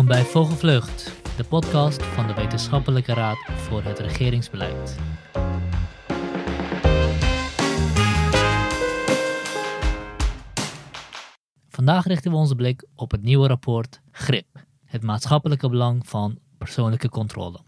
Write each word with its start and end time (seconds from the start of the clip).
Welkom 0.00 0.18
bij 0.18 0.30
Vogelvlucht, 0.30 1.12
de 1.36 1.44
podcast 1.44 2.02
van 2.02 2.26
de 2.26 2.34
Wetenschappelijke 2.34 3.14
Raad 3.14 3.38
voor 3.46 3.82
het 3.82 3.98
Regeringsbeleid. 3.98 4.96
Vandaag 11.68 12.06
richten 12.06 12.30
we 12.30 12.36
onze 12.36 12.54
blik 12.54 12.86
op 12.94 13.10
het 13.10 13.22
nieuwe 13.22 13.46
rapport 13.48 14.00
GRIP, 14.10 14.46
het 14.84 15.02
maatschappelijke 15.02 15.68
belang 15.68 16.08
van 16.08 16.38
persoonlijke 16.58 17.08
controle. 17.08 17.60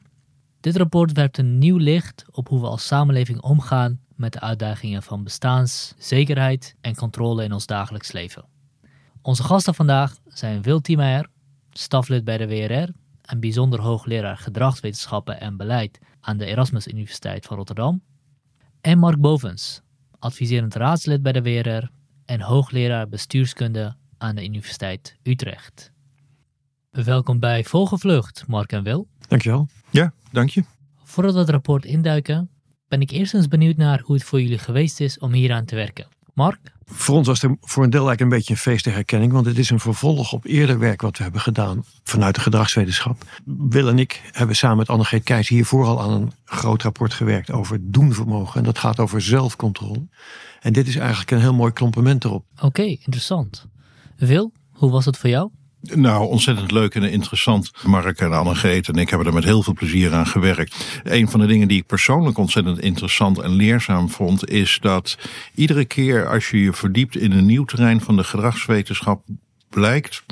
Dit 0.60 0.76
rapport 0.76 1.12
werpt 1.12 1.38
een 1.38 1.58
nieuw 1.58 1.78
licht 1.78 2.24
op 2.30 2.48
hoe 2.48 2.60
we 2.60 2.66
als 2.66 2.86
samenleving 2.86 3.40
omgaan 3.40 4.00
met 4.16 4.32
de 4.32 4.40
uitdagingen 4.40 5.02
van 5.02 5.24
bestaanszekerheid 5.24 6.76
en 6.80 6.94
controle 6.94 7.44
in 7.44 7.52
ons 7.52 7.66
dagelijks 7.66 8.12
leven. 8.12 8.44
Onze 9.22 9.42
gasten 9.42 9.74
vandaag 9.74 10.16
zijn 10.26 10.62
Wil 10.62 10.80
Thiemeyer, 10.80 11.30
staflid 11.72 12.24
bij 12.24 12.38
de 12.38 12.46
WRR 12.46 12.88
en 13.22 13.40
bijzonder 13.40 13.80
hoogleraar 13.80 14.36
gedragswetenschappen 14.36 15.40
en 15.40 15.56
beleid 15.56 15.98
aan 16.20 16.36
de 16.36 16.44
Erasmus 16.44 16.86
Universiteit 16.86 17.46
van 17.46 17.56
Rotterdam, 17.56 18.02
en 18.80 18.98
Mark 18.98 19.20
Bovens, 19.20 19.82
adviserend 20.18 20.74
raadslid 20.74 21.22
bij 21.22 21.32
de 21.32 21.42
WRR 21.42 21.90
en 22.24 22.40
hoogleraar 22.40 23.08
bestuurskunde 23.08 23.96
aan 24.18 24.34
de 24.34 24.44
Universiteit 24.44 25.16
Utrecht. 25.22 25.92
Welkom 26.90 27.38
bij 27.38 27.64
Volgevlucht, 27.64 28.44
Mark 28.46 28.72
en 28.72 28.82
Wil. 28.82 29.08
Dankjewel. 29.28 29.68
Ja, 29.90 30.12
dank 30.30 30.50
je. 30.50 30.64
Voordat 31.02 31.34
we 31.34 31.40
het 31.40 31.48
rapport 31.48 31.84
induiken, 31.84 32.50
ben 32.88 33.00
ik 33.00 33.10
eerst 33.10 33.34
eens 33.34 33.48
benieuwd 33.48 33.76
naar 33.76 34.00
hoe 34.00 34.14
het 34.14 34.24
voor 34.24 34.42
jullie 34.42 34.58
geweest 34.58 35.00
is 35.00 35.18
om 35.18 35.32
hieraan 35.32 35.64
te 35.64 35.74
werken. 35.74 36.06
Mark? 36.34 36.71
Voor 36.84 37.16
ons 37.16 37.26
was 37.26 37.42
het 37.42 37.56
voor 37.60 37.84
een 37.84 37.90
deel 37.90 38.06
eigenlijk 38.06 38.20
een 38.20 38.38
beetje 38.38 38.52
een 38.52 38.60
feest 38.60 38.84
der 38.84 38.92
herkenning, 38.92 39.32
want 39.32 39.46
het 39.46 39.58
is 39.58 39.70
een 39.70 39.80
vervolg 39.80 40.32
op 40.32 40.44
eerder 40.44 40.78
werk 40.78 41.00
wat 41.02 41.16
we 41.16 41.22
hebben 41.22 41.40
gedaan 41.40 41.84
vanuit 42.02 42.34
de 42.34 42.40
gedragswetenschap. 42.40 43.24
Wil 43.44 43.88
en 43.88 43.98
ik 43.98 44.20
hebben 44.32 44.56
samen 44.56 44.76
met 44.76 44.88
Annegreet 44.88 45.22
Keijs 45.22 45.48
hiervoor 45.48 45.86
al 45.86 46.02
aan 46.02 46.10
een 46.10 46.32
groot 46.44 46.82
rapport 46.82 47.14
gewerkt 47.14 47.50
over 47.50 47.78
doenvermogen. 47.80 48.58
En 48.58 48.64
dat 48.64 48.78
gaat 48.78 49.00
over 49.00 49.20
zelfcontrole. 49.20 50.08
En 50.60 50.72
dit 50.72 50.88
is 50.88 50.96
eigenlijk 50.96 51.30
een 51.30 51.40
heel 51.40 51.54
mooi 51.54 51.72
complement 51.72 52.24
erop. 52.24 52.44
Oké, 52.60 52.82
interessant. 52.82 53.66
Wil, 54.16 54.52
hoe 54.72 54.90
was 54.90 55.04
het 55.04 55.16
voor 55.16 55.30
jou? 55.30 55.50
Nou, 55.82 56.28
ontzettend 56.28 56.70
leuk 56.70 56.94
en 56.94 57.02
interessant. 57.02 57.70
Mark 57.86 58.20
en 58.20 58.32
Annegreet 58.32 58.88
en 58.88 58.94
ik 58.94 59.08
hebben 59.08 59.26
er 59.26 59.34
met 59.34 59.44
heel 59.44 59.62
veel 59.62 59.72
plezier 59.72 60.14
aan 60.14 60.26
gewerkt. 60.26 61.00
Een 61.02 61.28
van 61.28 61.40
de 61.40 61.46
dingen 61.46 61.68
die 61.68 61.78
ik 61.78 61.86
persoonlijk 61.86 62.38
ontzettend 62.38 62.80
interessant 62.80 63.38
en 63.38 63.50
leerzaam 63.50 64.10
vond, 64.10 64.48
is 64.48 64.78
dat 64.80 65.18
iedere 65.54 65.84
keer 65.84 66.28
als 66.28 66.50
je 66.50 66.62
je 66.62 66.72
verdiept 66.72 67.16
in 67.16 67.32
een 67.32 67.46
nieuw 67.46 67.64
terrein 67.64 68.00
van 68.00 68.16
de 68.16 68.24
gedragswetenschap, 68.24 69.24
blijkt 69.70 70.24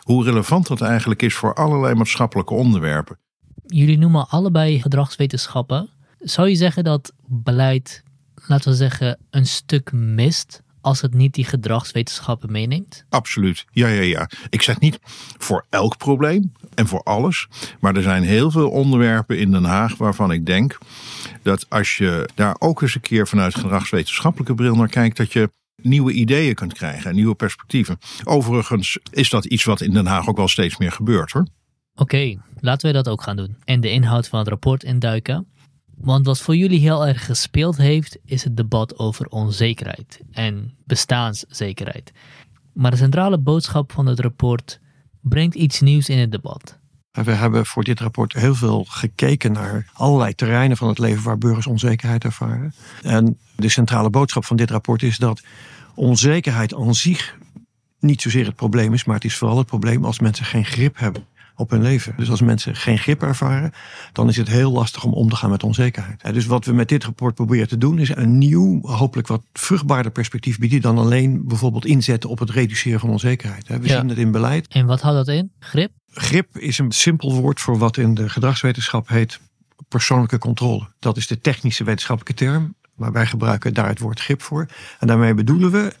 hoe 0.00 0.24
relevant 0.24 0.66
dat 0.66 0.80
eigenlijk 0.80 1.22
is 1.22 1.34
voor 1.34 1.54
allerlei 1.54 1.94
maatschappelijke 1.94 2.54
onderwerpen. 2.54 3.18
Jullie 3.66 3.98
noemen 3.98 4.28
allebei 4.28 4.80
gedragswetenschappen. 4.80 5.90
Zou 6.18 6.48
je 6.48 6.54
zeggen 6.54 6.84
dat 6.84 7.12
beleid, 7.26 8.02
laten 8.46 8.70
we 8.70 8.76
zeggen, 8.76 9.18
een 9.30 9.46
stuk 9.46 9.92
mist 9.92 10.62
als 10.82 11.00
het 11.00 11.14
niet 11.14 11.34
die 11.34 11.44
gedragswetenschappen 11.44 12.52
meeneemt? 12.52 13.04
Absoluut. 13.08 13.64
Ja, 13.72 13.88
ja, 13.88 14.02
ja. 14.02 14.28
Ik 14.50 14.62
zeg 14.62 14.80
niet 14.80 14.98
voor 15.38 15.64
elk 15.70 15.96
probleem 15.96 16.52
en 16.74 16.86
voor 16.86 17.02
alles. 17.02 17.48
Maar 17.80 17.96
er 17.96 18.02
zijn 18.02 18.22
heel 18.22 18.50
veel 18.50 18.70
onderwerpen 18.70 19.38
in 19.38 19.50
Den 19.50 19.64
Haag 19.64 19.96
waarvan 19.96 20.32
ik 20.32 20.46
denk 20.46 20.78
dat 21.42 21.66
als 21.68 21.96
je 21.96 22.28
daar 22.34 22.56
ook 22.58 22.82
eens 22.82 22.94
een 22.94 23.00
keer 23.00 23.28
vanuit 23.28 23.54
gedragswetenschappelijke 23.54 24.54
bril 24.54 24.74
naar 24.74 24.88
kijkt, 24.88 25.16
dat 25.16 25.32
je 25.32 25.50
nieuwe 25.76 26.12
ideeën 26.12 26.54
kunt 26.54 26.72
krijgen 26.72 27.10
en 27.10 27.16
nieuwe 27.16 27.34
perspectieven. 27.34 27.98
Overigens 28.24 28.98
is 29.10 29.30
dat 29.30 29.44
iets 29.44 29.64
wat 29.64 29.80
in 29.80 29.92
Den 29.92 30.06
Haag 30.06 30.28
ook 30.28 30.36
wel 30.36 30.48
steeds 30.48 30.76
meer 30.76 30.92
gebeurt 30.92 31.30
hoor. 31.30 31.46
Oké, 31.94 32.36
laten 32.60 32.86
we 32.86 32.92
dat 32.92 33.08
ook 33.08 33.22
gaan 33.22 33.36
doen. 33.36 33.56
En 33.64 33.80
de 33.80 33.90
inhoud 33.90 34.28
van 34.28 34.38
het 34.38 34.48
rapport 34.48 34.84
induiken. 34.84 35.46
Want 36.02 36.26
wat 36.26 36.40
voor 36.40 36.56
jullie 36.56 36.80
heel 36.80 37.06
erg 37.06 37.24
gespeeld 37.24 37.76
heeft, 37.76 38.18
is 38.24 38.44
het 38.44 38.56
debat 38.56 38.98
over 38.98 39.26
onzekerheid 39.26 40.20
en 40.32 40.74
bestaanszekerheid. 40.84 42.12
Maar 42.72 42.90
de 42.90 42.96
centrale 42.96 43.38
boodschap 43.38 43.92
van 43.92 44.06
het 44.06 44.20
rapport 44.20 44.80
brengt 45.20 45.54
iets 45.54 45.80
nieuws 45.80 46.08
in 46.08 46.18
het 46.18 46.32
debat. 46.32 46.78
We 47.10 47.30
hebben 47.30 47.66
voor 47.66 47.84
dit 47.84 48.00
rapport 48.00 48.32
heel 48.32 48.54
veel 48.54 48.84
gekeken 48.88 49.52
naar 49.52 49.90
allerlei 49.92 50.34
terreinen 50.34 50.76
van 50.76 50.88
het 50.88 50.98
leven 50.98 51.22
waar 51.22 51.38
burgers 51.38 51.66
onzekerheid 51.66 52.24
ervaren. 52.24 52.74
En 53.02 53.38
de 53.56 53.68
centrale 53.68 54.10
boodschap 54.10 54.44
van 54.44 54.56
dit 54.56 54.70
rapport 54.70 55.02
is 55.02 55.18
dat 55.18 55.42
onzekerheid 55.94 56.74
aan 56.74 56.94
zich 56.94 57.36
niet 57.98 58.22
zozeer 58.22 58.46
het 58.46 58.56
probleem 58.56 58.92
is, 58.92 59.04
maar 59.04 59.14
het 59.14 59.24
is 59.24 59.36
vooral 59.36 59.58
het 59.58 59.66
probleem 59.66 60.04
als 60.04 60.20
mensen 60.20 60.44
geen 60.44 60.64
grip 60.64 60.98
hebben 60.98 61.26
op 61.56 61.70
hun 61.70 61.82
leven. 61.82 62.14
Dus 62.16 62.30
als 62.30 62.40
mensen 62.40 62.76
geen 62.76 62.98
grip 62.98 63.22
ervaren, 63.22 63.72
dan 64.12 64.28
is 64.28 64.36
het 64.36 64.48
heel 64.48 64.72
lastig 64.72 65.04
om 65.04 65.12
om 65.12 65.28
te 65.28 65.36
gaan 65.36 65.50
met 65.50 65.62
onzekerheid. 65.62 66.34
Dus 66.34 66.46
wat 66.46 66.64
we 66.64 66.72
met 66.72 66.88
dit 66.88 67.04
rapport 67.04 67.34
proberen 67.34 67.68
te 67.68 67.78
doen, 67.78 67.98
is 67.98 68.16
een 68.16 68.38
nieuw, 68.38 68.80
hopelijk 68.86 69.28
wat 69.28 69.42
vruchtbaarder 69.52 70.12
perspectief 70.12 70.58
bieden 70.58 70.80
dan 70.80 70.98
alleen 70.98 71.46
bijvoorbeeld 71.46 71.84
inzetten 71.86 72.30
op 72.30 72.38
het 72.38 72.50
reduceren 72.50 73.00
van 73.00 73.10
onzekerheid. 73.10 73.68
We 73.68 73.78
Ja. 73.82 73.98
zien 73.98 74.08
het 74.08 74.18
in 74.18 74.30
beleid. 74.30 74.66
En 74.68 74.86
wat 74.86 75.00
houdt 75.00 75.26
dat 75.26 75.34
in? 75.36 75.52
Grip? 75.58 75.90
Grip 76.10 76.58
is 76.58 76.78
een 76.78 76.92
simpel 76.92 77.34
woord 77.34 77.60
voor 77.60 77.78
wat 77.78 77.96
in 77.96 78.14
de 78.14 78.28
gedragswetenschap 78.28 79.08
heet 79.08 79.40
persoonlijke 79.88 80.38
controle. 80.38 80.88
Dat 80.98 81.16
is 81.16 81.26
de 81.26 81.40
technische 81.40 81.84
wetenschappelijke 81.84 82.44
term, 82.44 82.74
maar 82.94 83.12
wij 83.12 83.26
gebruiken 83.26 83.74
daar 83.74 83.88
het 83.88 83.98
woord 83.98 84.20
grip 84.20 84.42
voor. 84.42 84.66
En 84.98 85.06
daarmee 85.06 85.34
bedoelen 85.34 85.70
we 85.70 85.92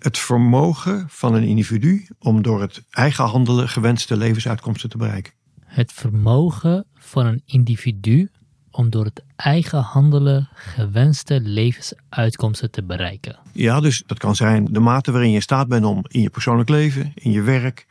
het 0.00 0.18
vermogen 0.18 1.04
van 1.08 1.34
een 1.34 1.44
individu 1.44 2.06
om 2.18 2.42
door 2.42 2.60
het 2.60 2.82
eigen 2.90 3.24
handelen 3.24 3.68
gewenste 3.68 4.16
levensuitkomsten 4.16 4.88
te 4.88 4.96
bereiken. 4.96 5.32
Het 5.64 5.92
vermogen 5.92 6.86
van 6.94 7.26
een 7.26 7.42
individu 7.44 8.30
om 8.70 8.90
door 8.90 9.04
het 9.04 9.22
eigen 9.36 9.80
handelen 9.80 10.48
gewenste 10.54 11.40
levensuitkomsten 11.40 12.70
te 12.70 12.82
bereiken. 12.82 13.38
Ja, 13.52 13.80
dus 13.80 14.02
dat 14.06 14.18
kan 14.18 14.36
zijn 14.36 14.64
de 14.64 14.80
mate 14.80 15.12
waarin 15.12 15.30
je 15.30 15.36
in 15.36 15.42
staat 15.42 15.68
bent 15.68 15.84
om 15.84 16.04
in 16.08 16.20
je 16.20 16.30
persoonlijk 16.30 16.68
leven, 16.68 17.12
in 17.14 17.30
je 17.30 17.42
werk, 17.42 17.86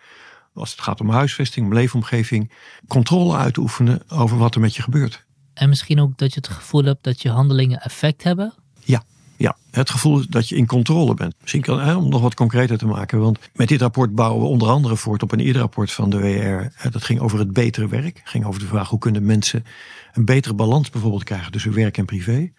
als 0.53 0.71
het 0.71 0.81
gaat 0.81 1.01
om 1.01 1.09
huisvesting, 1.09 1.65
om 1.65 1.73
leefomgeving, 1.73 2.51
controle 2.87 3.35
uit 3.35 3.53
te 3.53 3.59
oefenen 3.59 4.01
over 4.09 4.37
wat 4.37 4.55
er 4.55 4.61
met 4.61 4.75
je 4.75 4.81
gebeurt. 4.81 5.25
En 5.53 5.69
misschien 5.69 5.99
ook 5.99 6.17
dat 6.17 6.33
je 6.33 6.39
het 6.39 6.49
gevoel 6.49 6.83
hebt 6.83 7.03
dat 7.03 7.21
je 7.21 7.29
handelingen 7.29 7.81
effect 7.81 8.23
hebben. 8.23 8.53
Ja, 8.83 9.03
ja, 9.39 9.57
het 9.71 9.89
gevoel 9.89 10.23
dat 10.29 10.49
je 10.49 10.55
in 10.55 10.65
controle 10.65 11.13
bent. 11.13 11.35
Misschien 11.41 11.61
kan, 11.61 11.95
om 11.95 12.09
nog 12.09 12.21
wat 12.21 12.33
concreter 12.33 12.77
te 12.77 12.85
maken. 12.85 13.19
Want 13.19 13.39
met 13.53 13.67
dit 13.67 13.81
rapport 13.81 14.15
bouwen 14.15 14.41
we 14.41 14.47
onder 14.47 14.67
andere 14.67 14.95
voort 14.95 15.23
op 15.23 15.31
een 15.31 15.39
eerder 15.39 15.61
rapport 15.61 15.91
van 15.91 16.09
de 16.09 16.19
WR. 16.19 16.89
Dat 16.89 17.03
ging 17.03 17.19
over 17.19 17.39
het 17.39 17.53
betere 17.53 17.87
werk. 17.87 18.21
ging 18.23 18.45
over 18.45 18.59
de 18.59 18.67
vraag 18.67 18.89
hoe 18.89 18.99
kunnen 18.99 19.25
mensen 19.25 19.65
een 20.13 20.25
betere 20.25 20.53
balans 20.53 20.89
bijvoorbeeld 20.89 21.23
krijgen 21.23 21.51
tussen 21.51 21.73
werk 21.73 21.97
en 21.97 22.05
privé. 22.05 22.51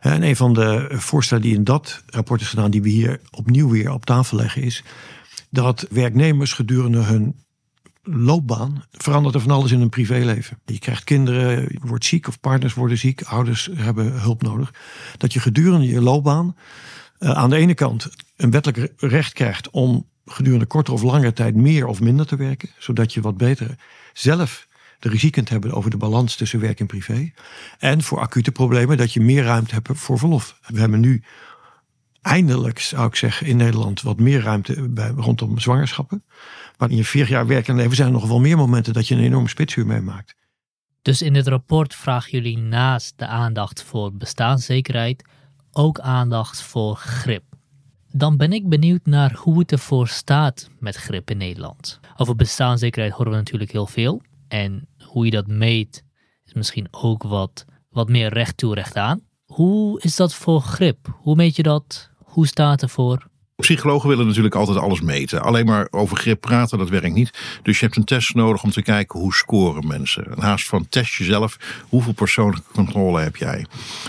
En 0.00 0.22
een 0.22 0.36
van 0.36 0.52
de 0.54 0.88
voorstellen 0.90 1.42
die 1.42 1.54
in 1.54 1.64
dat 1.64 2.02
rapport 2.06 2.40
is 2.40 2.48
gedaan, 2.48 2.70
die 2.70 2.82
we 2.82 2.88
hier 2.88 3.20
opnieuw 3.30 3.68
weer 3.68 3.92
op 3.92 4.04
tafel 4.04 4.36
leggen, 4.36 4.62
is 4.62 4.82
dat 5.50 5.86
werknemers 5.90 6.52
gedurende 6.52 7.02
hun 7.02 7.34
loopbaan 8.06 8.84
verandert 8.92 9.34
er 9.34 9.40
van 9.40 9.50
alles 9.50 9.70
in 9.70 9.78
hun 9.78 9.88
privéleven. 9.88 10.58
Je 10.64 10.78
krijgt 10.78 11.04
kinderen, 11.04 11.62
je 11.62 11.78
wordt 11.82 12.04
ziek 12.04 12.28
of 12.28 12.40
partners 12.40 12.74
worden 12.74 12.98
ziek, 12.98 13.22
ouders 13.22 13.68
hebben 13.72 14.20
hulp 14.20 14.42
nodig. 14.42 14.74
Dat 15.18 15.32
je 15.32 15.40
gedurende 15.40 15.86
je 15.86 16.00
loopbaan 16.00 16.56
eh, 17.18 17.30
aan 17.30 17.50
de 17.50 17.56
ene 17.56 17.74
kant 17.74 18.08
een 18.36 18.50
wettelijk 18.50 18.92
recht 18.96 19.32
krijgt 19.32 19.70
om 19.70 20.06
gedurende 20.26 20.66
kortere 20.66 20.96
of 20.96 21.02
langere 21.02 21.32
tijd 21.32 21.54
meer 21.54 21.86
of 21.86 22.00
minder 22.00 22.26
te 22.26 22.36
werken, 22.36 22.68
zodat 22.78 23.14
je 23.14 23.20
wat 23.20 23.36
beter 23.36 23.78
zelf 24.12 24.66
de 24.98 25.08
regie 25.08 25.30
kunt 25.30 25.48
hebben 25.48 25.72
over 25.72 25.90
de 25.90 25.96
balans 25.96 26.36
tussen 26.36 26.60
werk 26.60 26.80
en 26.80 26.86
privé. 26.86 27.32
En 27.78 28.02
voor 28.02 28.20
acute 28.20 28.52
problemen 28.52 28.96
dat 28.96 29.12
je 29.12 29.20
meer 29.20 29.44
ruimte 29.44 29.74
hebt 29.74 29.88
voor 29.94 30.18
verlof. 30.18 30.58
We 30.66 30.80
hebben 30.80 31.00
nu 31.00 31.22
eindelijk, 32.22 32.78
zou 32.78 33.06
ik 33.06 33.14
zeggen, 33.14 33.46
in 33.46 33.56
Nederland 33.56 34.02
wat 34.02 34.18
meer 34.18 34.40
ruimte 34.40 34.88
bij, 34.88 35.08
rondom 35.08 35.58
zwangerschappen. 35.58 36.24
Maar 36.76 36.90
in 36.90 36.96
je 36.96 37.04
vier 37.04 37.28
jaar 37.28 37.46
werk 37.46 37.68
en 37.68 37.76
leven 37.76 37.96
zijn 37.96 38.08
er 38.08 38.14
nog 38.14 38.28
wel 38.28 38.40
meer 38.40 38.56
momenten 38.56 38.92
dat 38.92 39.08
je 39.08 39.14
een 39.14 39.20
enorme 39.20 39.48
spitsuur 39.48 39.86
meemaakt. 39.86 40.34
Dus 41.02 41.22
in 41.22 41.32
dit 41.32 41.46
rapport 41.46 41.94
vragen 41.94 42.30
jullie 42.30 42.58
naast 42.58 43.12
de 43.16 43.26
aandacht 43.26 43.82
voor 43.82 44.12
bestaanszekerheid 44.12 45.24
ook 45.72 46.00
aandacht 46.00 46.62
voor 46.62 46.96
grip. 46.96 47.44
Dan 48.12 48.36
ben 48.36 48.52
ik 48.52 48.68
benieuwd 48.68 49.06
naar 49.06 49.34
hoe 49.34 49.58
het 49.58 49.72
ervoor 49.72 50.08
staat 50.08 50.70
met 50.78 50.96
grip 50.96 51.30
in 51.30 51.36
Nederland. 51.36 52.00
Over 52.16 52.36
bestaanszekerheid 52.36 53.12
horen 53.12 53.30
we 53.30 53.38
natuurlijk 53.38 53.72
heel 53.72 53.86
veel. 53.86 54.22
En 54.48 54.88
hoe 55.04 55.24
je 55.24 55.30
dat 55.30 55.46
meet 55.46 56.04
is 56.44 56.52
misschien 56.52 56.88
ook 56.90 57.22
wat, 57.22 57.64
wat 57.90 58.08
meer 58.08 58.32
recht 58.32 58.56
toe 58.56 58.74
recht 58.74 58.96
aan. 58.96 59.20
Hoe 59.44 60.00
is 60.00 60.16
dat 60.16 60.34
voor 60.34 60.60
grip? 60.60 61.16
Hoe 61.20 61.36
meet 61.36 61.56
je 61.56 61.62
dat? 61.62 62.10
Hoe 62.18 62.46
staat 62.46 62.70
het 62.70 62.82
ervoor? 62.82 63.28
Psychologen 63.62 64.08
willen 64.08 64.26
natuurlijk 64.26 64.54
altijd 64.54 64.78
alles 64.78 65.00
meten. 65.00 65.42
Alleen 65.42 65.66
maar 65.66 65.88
over 65.90 66.16
grip 66.16 66.40
praten, 66.40 66.78
dat 66.78 66.88
werkt 66.88 67.14
niet. 67.14 67.30
Dus 67.62 67.78
je 67.78 67.84
hebt 67.84 67.96
een 67.96 68.04
test 68.04 68.34
nodig 68.34 68.62
om 68.62 68.70
te 68.70 68.82
kijken 68.82 69.20
hoe 69.20 69.34
scoren 69.34 69.86
mensen. 69.86 70.32
Een 70.32 70.42
haast 70.42 70.68
van 70.68 70.88
test 70.88 71.14
jezelf, 71.14 71.56
hoeveel 71.88 72.12
persoonlijke 72.12 72.72
controle 72.72 73.20
heb 73.20 73.36
jij? 73.36 73.66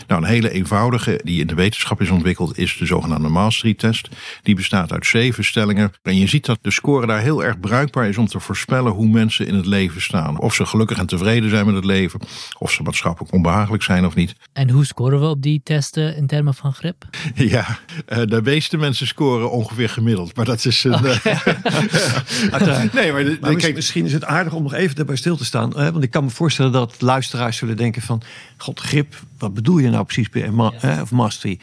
Nou, 0.07 0.21
een 0.21 0.27
hele 0.27 0.51
eenvoudige, 0.51 1.21
die 1.23 1.41
in 1.41 1.47
de 1.47 1.55
wetenschap 1.55 2.01
is 2.01 2.09
ontwikkeld, 2.09 2.57
is 2.57 2.77
de 2.77 2.85
zogenaamde 2.85 3.27
Mastery-test. 3.27 4.09
Die 4.43 4.55
bestaat 4.55 4.91
uit 4.91 5.05
zeven 5.05 5.45
stellingen. 5.45 5.91
En 6.01 6.17
je 6.17 6.27
ziet 6.27 6.45
dat 6.45 6.59
de 6.61 6.71
score 6.71 7.05
daar 7.05 7.21
heel 7.21 7.43
erg 7.43 7.59
bruikbaar 7.59 8.07
is 8.07 8.17
om 8.17 8.27
te 8.27 8.39
voorspellen 8.39 8.91
hoe 8.91 9.07
mensen 9.07 9.47
in 9.47 9.55
het 9.55 9.65
leven 9.65 10.01
staan. 10.01 10.39
Of 10.39 10.53
ze 10.53 10.65
gelukkig 10.65 10.97
en 10.97 11.07
tevreden 11.07 11.49
zijn 11.49 11.65
met 11.65 11.75
het 11.75 11.85
leven, 11.85 12.19
of 12.57 12.71
ze 12.71 12.83
maatschappelijk 12.83 13.33
onbehagelijk 13.33 13.83
zijn 13.83 14.05
of 14.05 14.15
niet. 14.15 14.35
En 14.53 14.69
hoe 14.69 14.85
scoren 14.85 15.19
we 15.19 15.27
op 15.27 15.41
die 15.41 15.61
testen 15.63 16.15
in 16.15 16.27
termen 16.27 16.53
van 16.53 16.73
grip? 16.73 17.05
Ja, 17.35 17.79
eh, 18.05 18.21
de 18.25 18.41
meeste 18.43 18.77
mensen 18.77 19.07
scoren 19.07 19.36
ongeveer 19.45 19.89
gemiddeld. 19.89 20.35
Maar 20.35 20.45
dat 20.45 20.65
is 20.65 20.83
een. 20.83 20.93
eh, 21.05 21.25
nee, 22.93 23.11
maar, 23.11 23.23
de- 23.23 23.37
Maar 23.41 23.53
mis- 23.53 23.61
kijk, 23.63 23.75
misschien 23.75 24.05
is 24.05 24.13
het 24.13 24.25
aardig 24.25 24.53
om 24.53 24.63
nog 24.63 24.73
even 24.73 24.95
daarbij 24.95 25.15
stil 25.15 25.37
te 25.37 25.45
staan. 25.45 25.77
Hè? 25.77 25.91
Want 25.91 26.03
ik 26.03 26.11
kan 26.11 26.23
me 26.23 26.29
voorstellen 26.29 26.71
dat 26.71 27.01
luisteraars 27.01 27.57
zullen 27.57 27.77
denken 27.77 28.01
van... 28.01 28.21
God, 28.57 28.79
grip, 28.79 29.15
wat 29.37 29.53
bedoel 29.53 29.77
je 29.77 29.89
nou 29.89 30.03
precies 30.03 30.29
bij 30.29 30.49
ma- 30.51 30.71
hè, 30.75 31.01
of 31.01 31.11
mastery? 31.11 31.59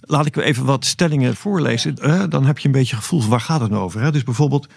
Laat 0.00 0.26
ik 0.26 0.36
even 0.36 0.64
wat 0.64 0.84
stellingen 0.84 1.36
voorlezen. 1.36 1.94
Hè? 2.00 2.28
Dan 2.28 2.44
heb 2.46 2.58
je 2.58 2.66
een 2.66 2.72
beetje 2.74 2.96
gevoel 2.96 3.20
van 3.20 3.30
waar 3.30 3.40
gaat 3.40 3.60
het 3.60 3.70
nou 3.70 3.82
over. 3.82 4.00
Hè? 4.00 4.12
Dus 4.12 4.22
bijvoorbeeld 4.22 4.68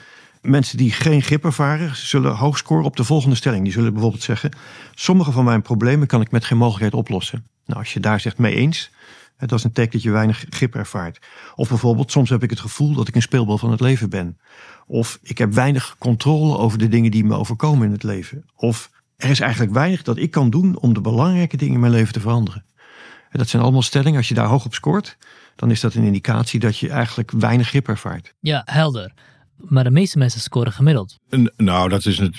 mensen 0.41 0.77
die 0.77 0.91
geen 0.91 1.21
grip 1.21 1.45
ervaren... 1.45 1.95
zullen 1.95 2.35
hoog 2.35 2.57
scoren 2.57 2.85
op 2.85 2.95
de 2.95 3.03
volgende 3.03 3.35
stelling. 3.35 3.63
Die 3.63 3.73
zullen 3.73 3.91
bijvoorbeeld 3.93 4.23
zeggen... 4.23 4.51
sommige 4.95 5.31
van 5.31 5.43
mijn 5.45 5.61
problemen 5.61 6.07
kan 6.07 6.21
ik 6.21 6.31
met 6.31 6.45
geen 6.45 6.57
mogelijkheid 6.57 6.93
oplossen. 6.93 7.45
Nou, 7.65 7.79
als 7.79 7.93
je 7.93 7.99
daar 7.99 8.19
zegt 8.19 8.37
mee 8.37 8.55
eens... 8.55 8.89
dat 9.47 9.59
is 9.59 9.63
een 9.63 9.71
teken 9.71 9.91
dat 9.91 10.03
je 10.03 10.11
weinig 10.11 10.45
grip 10.49 10.75
ervaart. 10.75 11.19
Of 11.55 11.69
bijvoorbeeld, 11.69 12.11
soms 12.11 12.29
heb 12.29 12.43
ik 12.43 12.49
het 12.49 12.59
gevoel 12.59 12.93
dat 12.93 13.07
ik 13.07 13.15
een 13.15 13.21
speelbal 13.21 13.57
van 13.57 13.71
het 13.71 13.79
leven 13.81 14.09
ben. 14.09 14.37
Of 14.87 15.19
ik 15.21 15.37
heb 15.37 15.53
weinig 15.53 15.95
controle 15.97 16.57
over 16.57 16.77
de 16.77 16.87
dingen 16.87 17.11
die 17.11 17.25
me 17.25 17.35
overkomen 17.35 17.85
in 17.85 17.91
het 17.91 18.03
leven. 18.03 18.45
Of 18.55 18.89
er 19.17 19.29
is 19.29 19.39
eigenlijk 19.39 19.73
weinig 19.73 20.03
dat 20.03 20.17
ik 20.17 20.31
kan 20.31 20.49
doen 20.49 20.79
om 20.79 20.93
de 20.93 21.01
belangrijke 21.01 21.57
dingen 21.57 21.73
in 21.73 21.79
mijn 21.79 21.91
leven 21.91 22.13
te 22.13 22.19
veranderen. 22.19 22.65
En 23.29 23.39
dat 23.39 23.47
zijn 23.47 23.61
allemaal 23.61 23.81
stellingen. 23.81 24.17
Als 24.17 24.27
je 24.27 24.33
daar 24.33 24.47
hoog 24.47 24.65
op 24.65 24.73
scoort, 24.73 25.17
dan 25.55 25.71
is 25.71 25.79
dat 25.79 25.93
een 25.93 26.03
indicatie 26.03 26.59
dat 26.59 26.77
je 26.77 26.89
eigenlijk 26.89 27.31
weinig 27.31 27.67
grip 27.67 27.87
ervaart. 27.87 28.33
Ja, 28.39 28.61
helder. 28.65 29.13
Maar 29.67 29.83
de 29.83 29.91
meeste 29.91 30.17
mensen 30.17 30.41
scoren 30.41 30.71
gemiddeld. 30.71 31.19
Nou, 31.57 31.89
dat 31.89 32.05
is 32.05 32.17
het. 32.17 32.35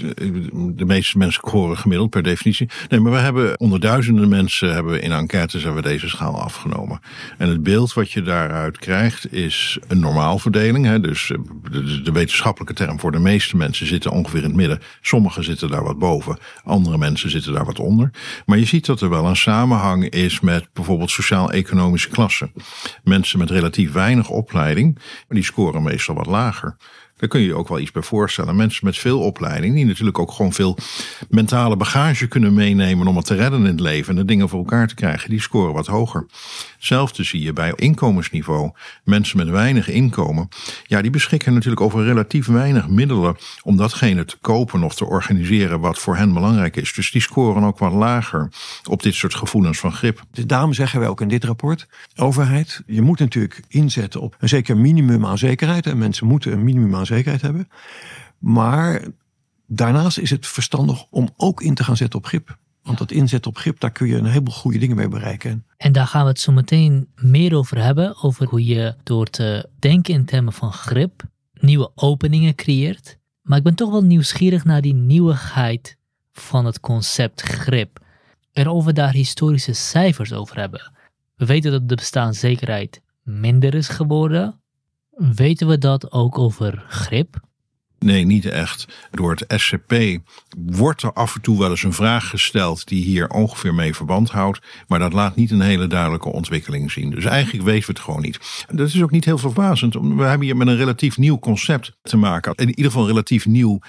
De 0.76 0.84
meeste 0.84 1.18
mensen 1.18 1.42
scoren 1.48 1.78
gemiddeld 1.78 2.10
per 2.10 2.22
definitie. 2.22 2.68
Nee, 2.88 3.00
maar 3.00 3.12
we 3.12 3.18
hebben 3.18 3.60
onder 3.60 3.80
duizenden 3.80 4.28
mensen 4.28 4.74
hebben 4.74 4.92
we 4.92 5.00
in 5.00 5.12
enquêtes 5.12 5.62
hebben 5.62 5.82
we 5.82 5.88
deze 5.88 6.08
schaal 6.08 6.40
afgenomen. 6.40 7.00
En 7.38 7.48
het 7.48 7.62
beeld 7.62 7.92
wat 7.92 8.10
je 8.10 8.22
daaruit 8.22 8.78
krijgt 8.78 9.32
is 9.32 9.78
een 9.88 10.00
normaalverdeling. 10.00 10.84
Hè? 10.84 11.00
Dus 11.00 11.30
eh, 11.30 11.38
de, 11.70 12.02
de 12.02 12.12
wetenschappelijke 12.12 12.74
term 12.74 13.00
voor 13.00 13.12
de 13.12 13.18
meeste 13.18 13.56
mensen 13.56 13.86
zitten 13.86 14.10
ongeveer 14.10 14.42
in 14.42 14.46
het 14.46 14.54
midden. 14.54 14.80
Sommigen 15.00 15.44
zitten 15.44 15.70
daar 15.70 15.84
wat 15.84 15.98
boven, 15.98 16.38
andere 16.64 16.98
mensen 16.98 17.30
zitten 17.30 17.52
daar 17.52 17.64
wat 17.64 17.78
onder. 17.78 18.10
Maar 18.46 18.58
je 18.58 18.64
ziet 18.64 18.86
dat 18.86 19.00
er 19.00 19.10
wel 19.10 19.26
een 19.26 19.36
samenhang 19.36 20.08
is 20.08 20.40
met 20.40 20.68
bijvoorbeeld 20.72 21.10
sociaal-economische 21.10 22.08
klassen. 22.08 22.52
Mensen 23.04 23.38
met 23.38 23.50
relatief 23.50 23.92
weinig 23.92 24.28
opleiding, 24.28 24.98
die 25.28 25.44
scoren 25.44 25.82
meestal 25.82 26.14
wat 26.14 26.26
lager. 26.26 26.76
Daar 27.22 27.30
kun 27.30 27.40
je 27.40 27.46
je 27.46 27.54
ook 27.54 27.68
wel 27.68 27.78
iets 27.78 27.90
bij 27.90 28.02
voorstellen. 28.02 28.56
Mensen 28.56 28.84
met 28.84 28.98
veel 28.98 29.20
opleiding, 29.20 29.74
die 29.74 29.86
natuurlijk 29.86 30.18
ook 30.18 30.32
gewoon 30.32 30.52
veel 30.52 30.76
mentale 31.28 31.76
bagage 31.76 32.26
kunnen 32.26 32.54
meenemen 32.54 33.06
om 33.06 33.16
het 33.16 33.26
te 33.26 33.34
redden 33.34 33.60
in 33.60 33.66
het 33.66 33.80
leven 33.80 34.10
en 34.10 34.16
de 34.16 34.24
dingen 34.24 34.48
voor 34.48 34.58
elkaar 34.58 34.88
te 34.88 34.94
krijgen, 34.94 35.30
die 35.30 35.40
scoren 35.40 35.72
wat 35.72 35.86
hoger. 35.86 36.26
Hetzelfde 36.82 37.24
zie 37.24 37.42
je 37.42 37.52
bij 37.52 37.72
inkomensniveau. 37.76 38.70
Mensen 39.04 39.36
met 39.36 39.48
weinig 39.48 39.88
inkomen, 39.88 40.48
ja, 40.84 41.02
die 41.02 41.10
beschikken 41.10 41.52
natuurlijk 41.54 41.80
over 41.80 42.04
relatief 42.04 42.46
weinig 42.46 42.88
middelen 42.88 43.36
om 43.62 43.76
datgene 43.76 44.24
te 44.24 44.36
kopen 44.40 44.82
of 44.82 44.94
te 44.94 45.04
organiseren 45.04 45.80
wat 45.80 45.98
voor 45.98 46.16
hen 46.16 46.32
belangrijk 46.32 46.76
is. 46.76 46.92
Dus 46.92 47.10
die 47.10 47.20
scoren 47.20 47.62
ook 47.62 47.78
wat 47.78 47.92
lager 47.92 48.48
op 48.88 49.02
dit 49.02 49.14
soort 49.14 49.34
gevoelens 49.34 49.78
van 49.78 49.92
grip. 49.92 50.22
Daarom 50.30 50.72
zeggen 50.72 51.00
wij 51.00 51.08
ook 51.08 51.20
in 51.20 51.28
dit 51.28 51.44
rapport, 51.44 51.88
overheid, 52.16 52.82
je 52.86 53.02
moet 53.02 53.18
natuurlijk 53.18 53.62
inzetten 53.68 54.20
op 54.20 54.36
een 54.38 54.48
zeker 54.48 54.76
minimum 54.76 55.26
aan 55.26 55.38
zekerheid. 55.38 55.86
En 55.86 55.98
mensen 55.98 56.26
moeten 56.26 56.52
een 56.52 56.64
minimum 56.64 56.94
aan 56.94 57.06
zekerheid 57.06 57.42
hebben. 57.42 57.68
Maar 58.38 59.02
daarnaast 59.66 60.18
is 60.18 60.30
het 60.30 60.46
verstandig 60.46 61.04
om 61.10 61.28
ook 61.36 61.62
in 61.62 61.74
te 61.74 61.84
gaan 61.84 61.96
zetten 61.96 62.18
op 62.18 62.26
grip. 62.26 62.56
Want 62.82 62.98
dat 62.98 63.10
inzetten 63.10 63.50
op 63.50 63.56
grip, 63.56 63.80
daar 63.80 63.92
kun 63.92 64.06
je 64.06 64.16
een 64.16 64.24
heleboel 64.24 64.54
goede 64.54 64.78
dingen 64.78 64.96
mee 64.96 65.08
bereiken. 65.08 65.66
En 65.76 65.92
daar 65.92 66.06
gaan 66.06 66.22
we 66.22 66.28
het 66.28 66.40
zo 66.40 66.52
meteen 66.52 67.08
meer 67.14 67.56
over 67.56 67.82
hebben. 67.82 68.22
Over 68.22 68.46
hoe 68.46 68.64
je 68.64 68.94
door 69.02 69.26
te 69.26 69.68
denken 69.78 70.14
in 70.14 70.24
termen 70.24 70.52
van 70.52 70.72
grip 70.72 71.30
nieuwe 71.62 71.90
openingen 71.94 72.54
creëert. 72.54 73.18
Maar 73.42 73.58
ik 73.58 73.64
ben 73.64 73.74
toch 73.74 73.90
wel 73.90 74.04
nieuwsgierig 74.04 74.64
naar 74.64 74.80
die 74.80 74.94
nieuwigheid 74.94 75.96
van 76.32 76.64
het 76.64 76.80
concept 76.80 77.42
grip. 77.42 77.98
En 78.52 78.68
of 78.68 78.84
we 78.84 78.92
daar 78.92 79.12
historische 79.12 79.72
cijfers 79.72 80.32
over 80.32 80.56
hebben. 80.56 80.92
We 81.36 81.46
weten 81.46 81.70
dat 81.70 81.88
de 81.88 81.94
bestaanszekerheid 81.94 83.02
minder 83.22 83.74
is 83.74 83.88
geworden. 83.88 84.60
Weten 85.10 85.66
we 85.66 85.78
dat 85.78 86.12
ook 86.12 86.38
over 86.38 86.84
grip? 86.88 87.40
Nee, 88.02 88.24
niet 88.24 88.44
echt. 88.44 88.86
Door 89.10 89.30
het 89.30 89.60
SCP 89.60 89.94
wordt 90.66 91.02
er 91.02 91.12
af 91.12 91.34
en 91.34 91.40
toe 91.40 91.58
wel 91.58 91.70
eens 91.70 91.82
een 91.82 91.92
vraag 91.92 92.28
gesteld 92.28 92.88
die 92.88 93.04
hier 93.04 93.28
ongeveer 93.28 93.74
mee 93.74 93.94
verband 93.94 94.30
houdt. 94.30 94.60
Maar 94.88 94.98
dat 94.98 95.12
laat 95.12 95.36
niet 95.36 95.50
een 95.50 95.60
hele 95.60 95.86
duidelijke 95.86 96.32
ontwikkeling 96.32 96.90
zien. 96.90 97.10
Dus 97.10 97.24
eigenlijk 97.24 97.64
weten 97.64 97.86
we 97.86 97.92
het 97.92 98.02
gewoon 98.02 98.22
niet. 98.22 98.66
Dat 98.72 98.88
is 98.88 99.02
ook 99.02 99.10
niet 99.10 99.24
heel 99.24 99.38
verfazend. 99.38 99.94
We 99.94 100.22
hebben 100.22 100.46
hier 100.46 100.56
met 100.56 100.66
een 100.66 100.76
relatief 100.76 101.18
nieuw 101.18 101.38
concept 101.38 101.92
te 102.02 102.16
maken. 102.16 102.54
In 102.54 102.68
ieder 102.68 102.84
geval 102.84 103.06
relatief 103.06 103.46
nieuw 103.46 103.80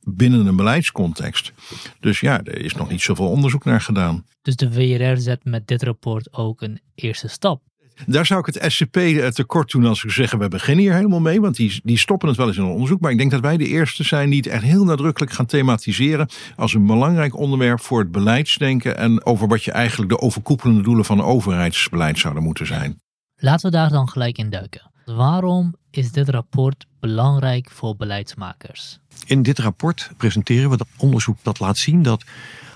binnen 0.00 0.46
een 0.46 0.56
beleidscontext. 0.56 1.52
Dus 2.00 2.20
ja, 2.20 2.42
er 2.44 2.58
is 2.58 2.74
nog 2.74 2.90
niet 2.90 3.02
zoveel 3.02 3.28
onderzoek 3.28 3.64
naar 3.64 3.80
gedaan. 3.80 4.24
Dus 4.42 4.56
de 4.56 4.72
WRR 4.72 5.16
zet 5.16 5.44
met 5.44 5.66
dit 5.66 5.82
rapport 5.82 6.32
ook 6.32 6.62
een 6.62 6.80
eerste 6.94 7.28
stap. 7.28 7.62
Daar 8.06 8.26
zou 8.26 8.40
ik 8.40 8.54
het 8.54 8.72
SCP 8.72 8.98
tekort 9.34 9.70
doen 9.70 9.86
als 9.86 10.04
ik 10.04 10.10
zeggen, 10.10 10.38
we 10.38 10.48
beginnen 10.48 10.84
hier 10.84 10.94
helemaal 10.94 11.20
mee. 11.20 11.40
Want 11.40 11.56
die, 11.56 11.80
die 11.84 11.98
stoppen 11.98 12.28
het 12.28 12.36
wel 12.36 12.46
eens 12.46 12.56
in 12.56 12.62
een 12.62 12.70
onderzoek. 12.70 13.00
Maar 13.00 13.10
ik 13.10 13.18
denk 13.18 13.30
dat 13.30 13.40
wij 13.40 13.56
de 13.56 13.66
eerste 13.66 14.04
zijn 14.04 14.30
die 14.30 14.38
het 14.38 14.46
echt 14.46 14.62
heel 14.62 14.84
nadrukkelijk 14.84 15.32
gaan 15.32 15.46
thematiseren. 15.46 16.28
Als 16.56 16.74
een 16.74 16.86
belangrijk 16.86 17.36
onderwerp 17.36 17.80
voor 17.80 17.98
het 17.98 18.10
beleidsdenken. 18.12 18.96
En 18.96 19.24
over 19.24 19.48
wat 19.48 19.64
je 19.64 19.72
eigenlijk 19.72 20.10
de 20.10 20.20
overkoepelende 20.20 20.82
doelen 20.82 21.04
van 21.04 21.22
overheidsbeleid 21.22 22.18
zouden 22.18 22.42
moeten 22.42 22.66
zijn. 22.66 23.00
Laten 23.36 23.70
we 23.70 23.76
daar 23.76 23.90
dan 23.90 24.08
gelijk 24.08 24.38
in 24.38 24.50
duiken. 24.50 24.90
Waarom 25.04 25.74
is 25.90 26.12
dit 26.12 26.28
rapport 26.28 26.86
belangrijk 27.00 27.70
voor 27.70 27.96
beleidsmakers? 27.96 28.98
In 29.26 29.42
dit 29.42 29.58
rapport 29.58 30.10
presenteren 30.16 30.70
we 30.70 30.76
dat 30.76 30.88
onderzoek 30.96 31.36
dat 31.42 31.60
laat 31.60 31.78
zien 31.78 32.02
dat 32.02 32.24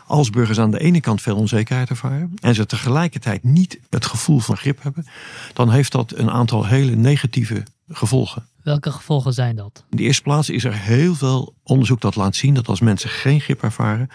als 0.06 0.30
burgers 0.30 0.58
aan 0.58 0.70
de 0.70 0.80
ene 0.80 1.00
kant 1.00 1.22
veel 1.22 1.36
onzekerheid 1.36 1.90
ervaren 1.90 2.34
en 2.40 2.54
ze 2.54 2.66
tegelijkertijd 2.66 3.44
niet 3.44 3.80
het 3.90 4.06
gevoel 4.06 4.38
van 4.38 4.56
grip 4.56 4.82
hebben, 4.82 5.06
dan 5.52 5.70
heeft 5.70 5.92
dat 5.92 6.12
een 6.16 6.30
aantal 6.30 6.66
hele 6.66 6.94
negatieve 6.96 7.62
gevolgen. 7.88 8.46
Welke 8.62 8.90
gevolgen 8.90 9.32
zijn 9.32 9.56
dat? 9.56 9.84
In 9.90 9.96
de 9.96 10.02
eerste 10.02 10.22
plaats 10.22 10.50
is 10.50 10.64
er 10.64 10.74
heel 10.74 11.14
veel 11.14 11.54
onderzoek 11.62 12.00
dat 12.00 12.16
laat 12.16 12.36
zien 12.36 12.54
dat 12.54 12.68
als 12.68 12.80
mensen 12.80 13.10
geen 13.10 13.40
grip 13.40 13.62
ervaren, 13.62 14.08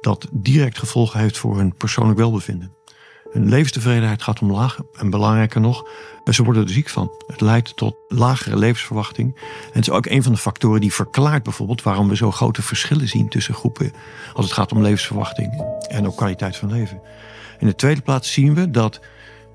dat 0.00 0.28
direct 0.32 0.78
gevolgen 0.78 1.20
heeft 1.20 1.38
voor 1.38 1.56
hun 1.56 1.74
persoonlijk 1.76 2.18
welbevinden. 2.18 2.77
Hun 3.32 3.48
levenstevredenheid 3.48 4.22
gaat 4.22 4.40
omlaag 4.40 4.78
en 4.92 5.10
belangrijker 5.10 5.60
nog, 5.60 5.84
ze 6.24 6.44
worden 6.44 6.62
er 6.62 6.68
ziek 6.68 6.88
van. 6.88 7.10
Het 7.26 7.40
leidt 7.40 7.76
tot 7.76 7.96
lagere 8.08 8.56
levensverwachting. 8.56 9.34
En 9.36 9.72
het 9.72 9.88
is 9.88 9.90
ook 9.90 10.06
een 10.06 10.22
van 10.22 10.32
de 10.32 10.38
factoren 10.38 10.80
die 10.80 10.94
verklaart 10.94 11.42
bijvoorbeeld 11.42 11.82
waarom 11.82 12.08
we 12.08 12.16
zo 12.16 12.30
grote 12.30 12.62
verschillen 12.62 13.08
zien 13.08 13.28
tussen 13.28 13.54
groepen 13.54 13.92
als 14.34 14.44
het 14.44 14.54
gaat 14.54 14.72
om 14.72 14.82
levensverwachting 14.82 15.62
en 15.88 16.06
ook 16.06 16.16
kwaliteit 16.16 16.56
van 16.56 16.70
leven. 16.70 17.00
In 17.58 17.66
de 17.66 17.74
tweede 17.74 18.00
plaats 18.00 18.32
zien 18.32 18.54
we 18.54 18.70
dat 18.70 19.00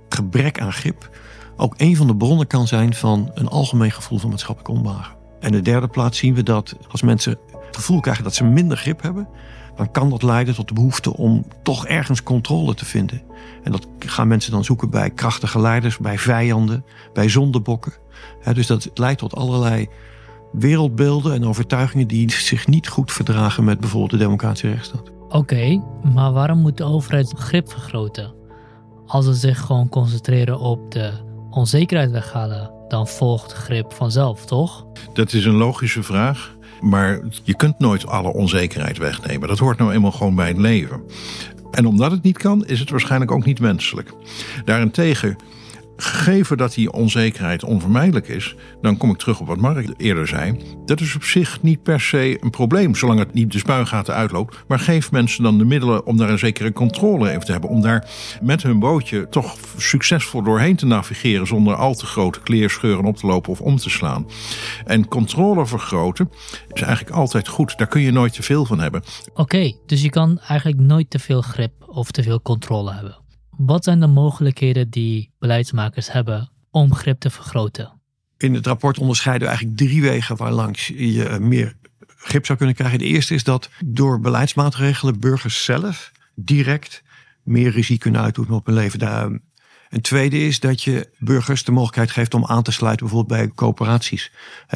gebrek 0.10 0.60
aan 0.60 0.74
grip 0.74 1.10
ook 1.58 1.74
een 1.78 1.96
van 1.96 2.08
de 2.08 2.16
bronnen 2.16 2.48
kan 2.48 2.68
zijn 2.68 2.94
van 2.94 3.32
een 3.34 3.48
algemeen 3.48 3.92
gevoel 3.92 4.18
van 4.18 4.30
maatschappelijk 4.30 4.76
onbehagen. 4.76 5.16
En 5.40 5.48
in 5.50 5.52
de 5.52 5.62
derde 5.62 5.88
plaats 5.88 6.18
zien 6.18 6.36
we 6.36 6.44
dat 6.44 6.76
als 6.92 7.02
mensen 7.02 7.38
het 7.66 7.76
gevoel 7.76 8.00
krijgen 8.00 8.24
dat 8.24 8.36
ze 8.36 8.44
minder 8.44 8.78
grip 8.78 9.02
hebben, 9.02 9.28
dan 9.76 9.92
kan 9.92 10.10
dat 10.10 10.24
leiden 10.24 10.56
tot 10.56 10.68
de 10.68 10.74
behoefte 10.74 11.18
om 11.18 11.46
toch 11.64 11.88
ergens 11.88 12.24
controle 12.24 12.74
te 12.74 12.86
vinden. 12.86 13.22
En 13.64 13.72
dat 13.72 13.88
gaan 14.00 14.28
mensen 14.28 14.52
dan 14.52 14.64
zoeken 14.64 14.90
bij 14.90 15.10
krachtige 15.10 15.60
leiders, 15.60 15.98
bij 15.98 16.18
vijanden, 16.18 16.86
bij 17.14 17.30
zondebokken. 17.30 17.94
dus 18.54 18.68
dat 18.68 18.92
leidt 18.94 19.20
tot 19.20 19.36
allerlei 19.36 19.88
wereldbeelden 20.52 21.34
en 21.34 21.46
overtuigingen 21.46 22.08
die 22.08 22.32
zich 22.32 22.68
niet 22.68 22.88
goed 22.88 23.12
verdragen 23.12 23.64
met 23.64 23.80
bijvoorbeeld 23.80 24.12
de 24.12 24.18
democratische 24.18 24.70
rechtsstaat. 24.70 25.12
Oké, 25.30 25.84
maar 26.14 26.32
waarom 26.32 26.60
moet 26.60 26.78
de 26.78 26.84
overheid 26.84 27.34
grip 27.38 27.70
vergroten? 27.70 28.34
Als 29.06 29.26
ze 29.26 29.34
zich 29.34 29.60
gewoon 29.60 29.90
concentreren 29.90 30.60
op 30.60 30.92
de 30.92 31.12
onzekerheid 31.50 32.12
weghalen, 32.12 32.72
dan 32.88 33.08
volgt 33.08 33.54
grip 33.54 33.94
vanzelf, 33.94 34.46
toch? 34.46 34.86
Dat 35.14 35.34
is 35.34 35.46
een 35.46 35.56
logische 35.56 36.04
vraag. 36.04 36.56
Maar 36.84 37.20
je 37.44 37.56
kunt 37.56 37.80
nooit 37.80 38.08
alle 38.08 38.34
onzekerheid 38.34 38.98
wegnemen. 38.98 39.48
Dat 39.48 39.60
hoort 39.60 39.78
nou 39.78 39.94
eenmaal 39.94 40.12
gewoon 40.12 40.36
bij 40.36 40.48
het 40.48 40.58
leven. 40.58 41.02
En 41.72 41.86
omdat 41.86 42.12
het 42.12 42.24
niet 42.24 42.38
kan, 42.38 42.66
is 42.66 42.80
het 42.80 42.90
waarschijnlijk 42.90 43.32
ook 43.32 43.46
niet 43.46 43.60
wenselijk. 43.60 44.14
Daarentegen, 44.66 45.36
Gegeven 45.96 46.58
dat 46.58 46.74
die 46.74 46.92
onzekerheid 46.92 47.64
onvermijdelijk 47.64 48.28
is, 48.28 48.56
dan 48.82 48.98
kom 48.98 49.10
ik 49.10 49.18
terug 49.18 49.40
op 49.40 49.48
wat 49.48 49.58
Mark 49.58 49.90
eerder 49.98 50.28
zei. 50.28 50.58
Dat 50.86 51.00
is 51.00 51.16
op 51.16 51.24
zich 51.24 51.62
niet 51.62 51.84
per 51.84 52.02
se 52.02 52.38
een 52.40 52.50
probleem, 52.50 52.96
zolang 52.96 53.20
het 53.20 53.34
niet 53.34 53.52
de 53.52 53.58
spuigaten 53.58 54.14
uitloopt. 54.14 54.64
Maar 54.68 54.80
geef 54.80 55.12
mensen 55.12 55.44
dan 55.44 55.58
de 55.58 55.66
middelen 55.66 56.06
om 56.06 56.18
daar 56.18 56.30
een 56.30 56.40
zekere 56.40 56.74
controle 56.74 57.30
over 57.30 57.46
te 57.46 57.52
hebben. 57.52 57.70
Om 57.70 57.82
daar 57.82 58.10
met 58.42 58.64
hun 58.64 58.80
bootje 58.80 59.30
toch 59.30 59.58
succesvol 59.78 60.44
doorheen 60.44 60.76
te 60.76 60.86
navigeren 60.86 61.48
zonder 61.48 61.76
al 61.76 61.94
te 61.94 62.06
grote 62.06 62.42
kleerscheuren 62.42 63.06
op 63.06 63.18
te 63.18 63.28
lopen 63.28 63.52
of 63.52 63.62
om 63.62 63.78
te 63.78 63.90
slaan. 63.90 64.28
En 64.86 65.08
controle 65.08 65.66
vergroten 65.66 66.30
is 66.74 66.82
eigenlijk 66.82 67.16
altijd 67.16 67.48
goed. 67.48 67.78
Daar 67.78 67.88
kun 67.88 68.02
je 68.02 68.12
nooit 68.12 68.34
te 68.34 68.44
veel 68.44 68.66
van 68.66 68.80
hebben. 68.80 69.04
Oké, 69.34 69.74
dus 69.86 70.02
je 70.02 70.10
kan 70.10 70.40
eigenlijk 70.40 70.80
nooit 70.80 71.10
te 71.10 71.20
veel 71.20 71.42
grip 71.42 71.72
of 71.88 72.12
te 72.12 72.24
veel 72.24 72.42
controle 72.42 72.94
hebben. 72.94 73.23
Wat 73.58 73.84
zijn 73.84 74.00
de 74.00 74.08
mogelijkheden 74.08 74.90
die 74.90 75.32
beleidsmakers 75.40 76.12
hebben 76.12 76.50
om 76.72 76.94
grip 76.94 77.20
te 77.20 77.30
vergroten? 77.30 78.02
In 78.38 78.54
het 78.54 78.66
rapport 78.66 79.00
onderscheiden 79.00 79.48
we 79.48 79.54
eigenlijk 79.54 79.78
drie 79.78 80.02
wegen 80.02 80.36
waarlangs 80.36 80.88
je 80.88 81.38
meer 81.42 81.76
grip 82.08 82.46
zou 82.46 82.58
kunnen 82.58 82.76
krijgen. 82.76 83.00
De 83.00 83.06
eerste 83.06 83.34
is 83.34 83.44
dat 83.44 83.70
door 83.86 84.20
beleidsmaatregelen 84.20 85.20
burgers 85.20 85.64
zelf 85.64 86.12
direct 86.36 87.04
meer 87.44 87.72
regie 87.72 87.98
kunnen 87.98 88.22
uitoefenen 88.22 88.60
op 88.60 88.66
hun 88.66 88.76
leven. 88.76 89.00
Een 89.94 90.02
tweede 90.02 90.40
is 90.40 90.60
dat 90.60 90.84
je 90.84 91.10
burgers 91.18 91.64
de 91.64 91.72
mogelijkheid 91.72 92.12
geeft 92.12 92.34
om 92.34 92.46
aan 92.46 92.64
te 92.64 92.72
sluiten, 92.72 93.06
bijvoorbeeld 93.06 93.40
bij 93.40 93.52
coöperaties. 93.56 94.32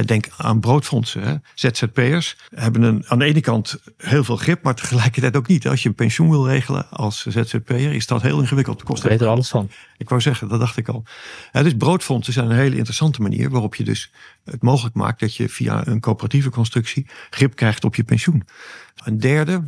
Denk 0.05 0.29
aan 0.37 0.59
broodfondsen. 0.59 1.43
ZZP'ers 1.55 2.37
hebben 2.49 2.81
een, 2.81 3.03
aan 3.07 3.19
de 3.19 3.25
ene 3.25 3.41
kant 3.41 3.79
heel 3.97 4.23
veel 4.23 4.35
grip, 4.35 4.63
maar 4.63 4.75
tegelijkertijd 4.75 5.35
ook 5.37 5.47
niet. 5.47 5.67
Als 5.67 5.83
je 5.83 5.89
een 5.89 5.95
pensioen 5.95 6.29
wil 6.29 6.47
regelen 6.47 6.89
als 6.89 7.25
ZZP'er, 7.25 7.93
is 7.93 8.07
dat 8.07 8.21
heel 8.21 8.39
ingewikkeld. 8.39 8.83
Kost 8.83 9.03
ik 9.03 9.09
weet 9.09 9.21
er 9.21 9.27
alles 9.27 9.49
van. 9.49 9.69
Ik 9.97 10.09
wou 10.09 10.21
zeggen, 10.21 10.47
dat 10.47 10.59
dacht 10.59 10.77
ik 10.77 10.87
al. 10.87 11.03
dus 11.51 11.75
broodfondsen 11.77 12.33
zijn 12.33 12.49
een 12.49 12.57
hele 12.57 12.75
interessante 12.75 13.21
manier 13.21 13.49
waarop 13.49 13.75
je 13.75 13.83
dus 13.83 14.11
het 14.43 14.61
mogelijk 14.61 14.95
maakt 14.95 15.19
dat 15.19 15.35
je 15.35 15.49
via 15.49 15.87
een 15.87 15.99
coöperatieve 15.99 16.49
constructie 16.49 17.07
grip 17.29 17.55
krijgt 17.55 17.83
op 17.83 17.95
je 17.95 18.03
pensioen. 18.03 18.43
Een 19.03 19.19
derde, 19.19 19.63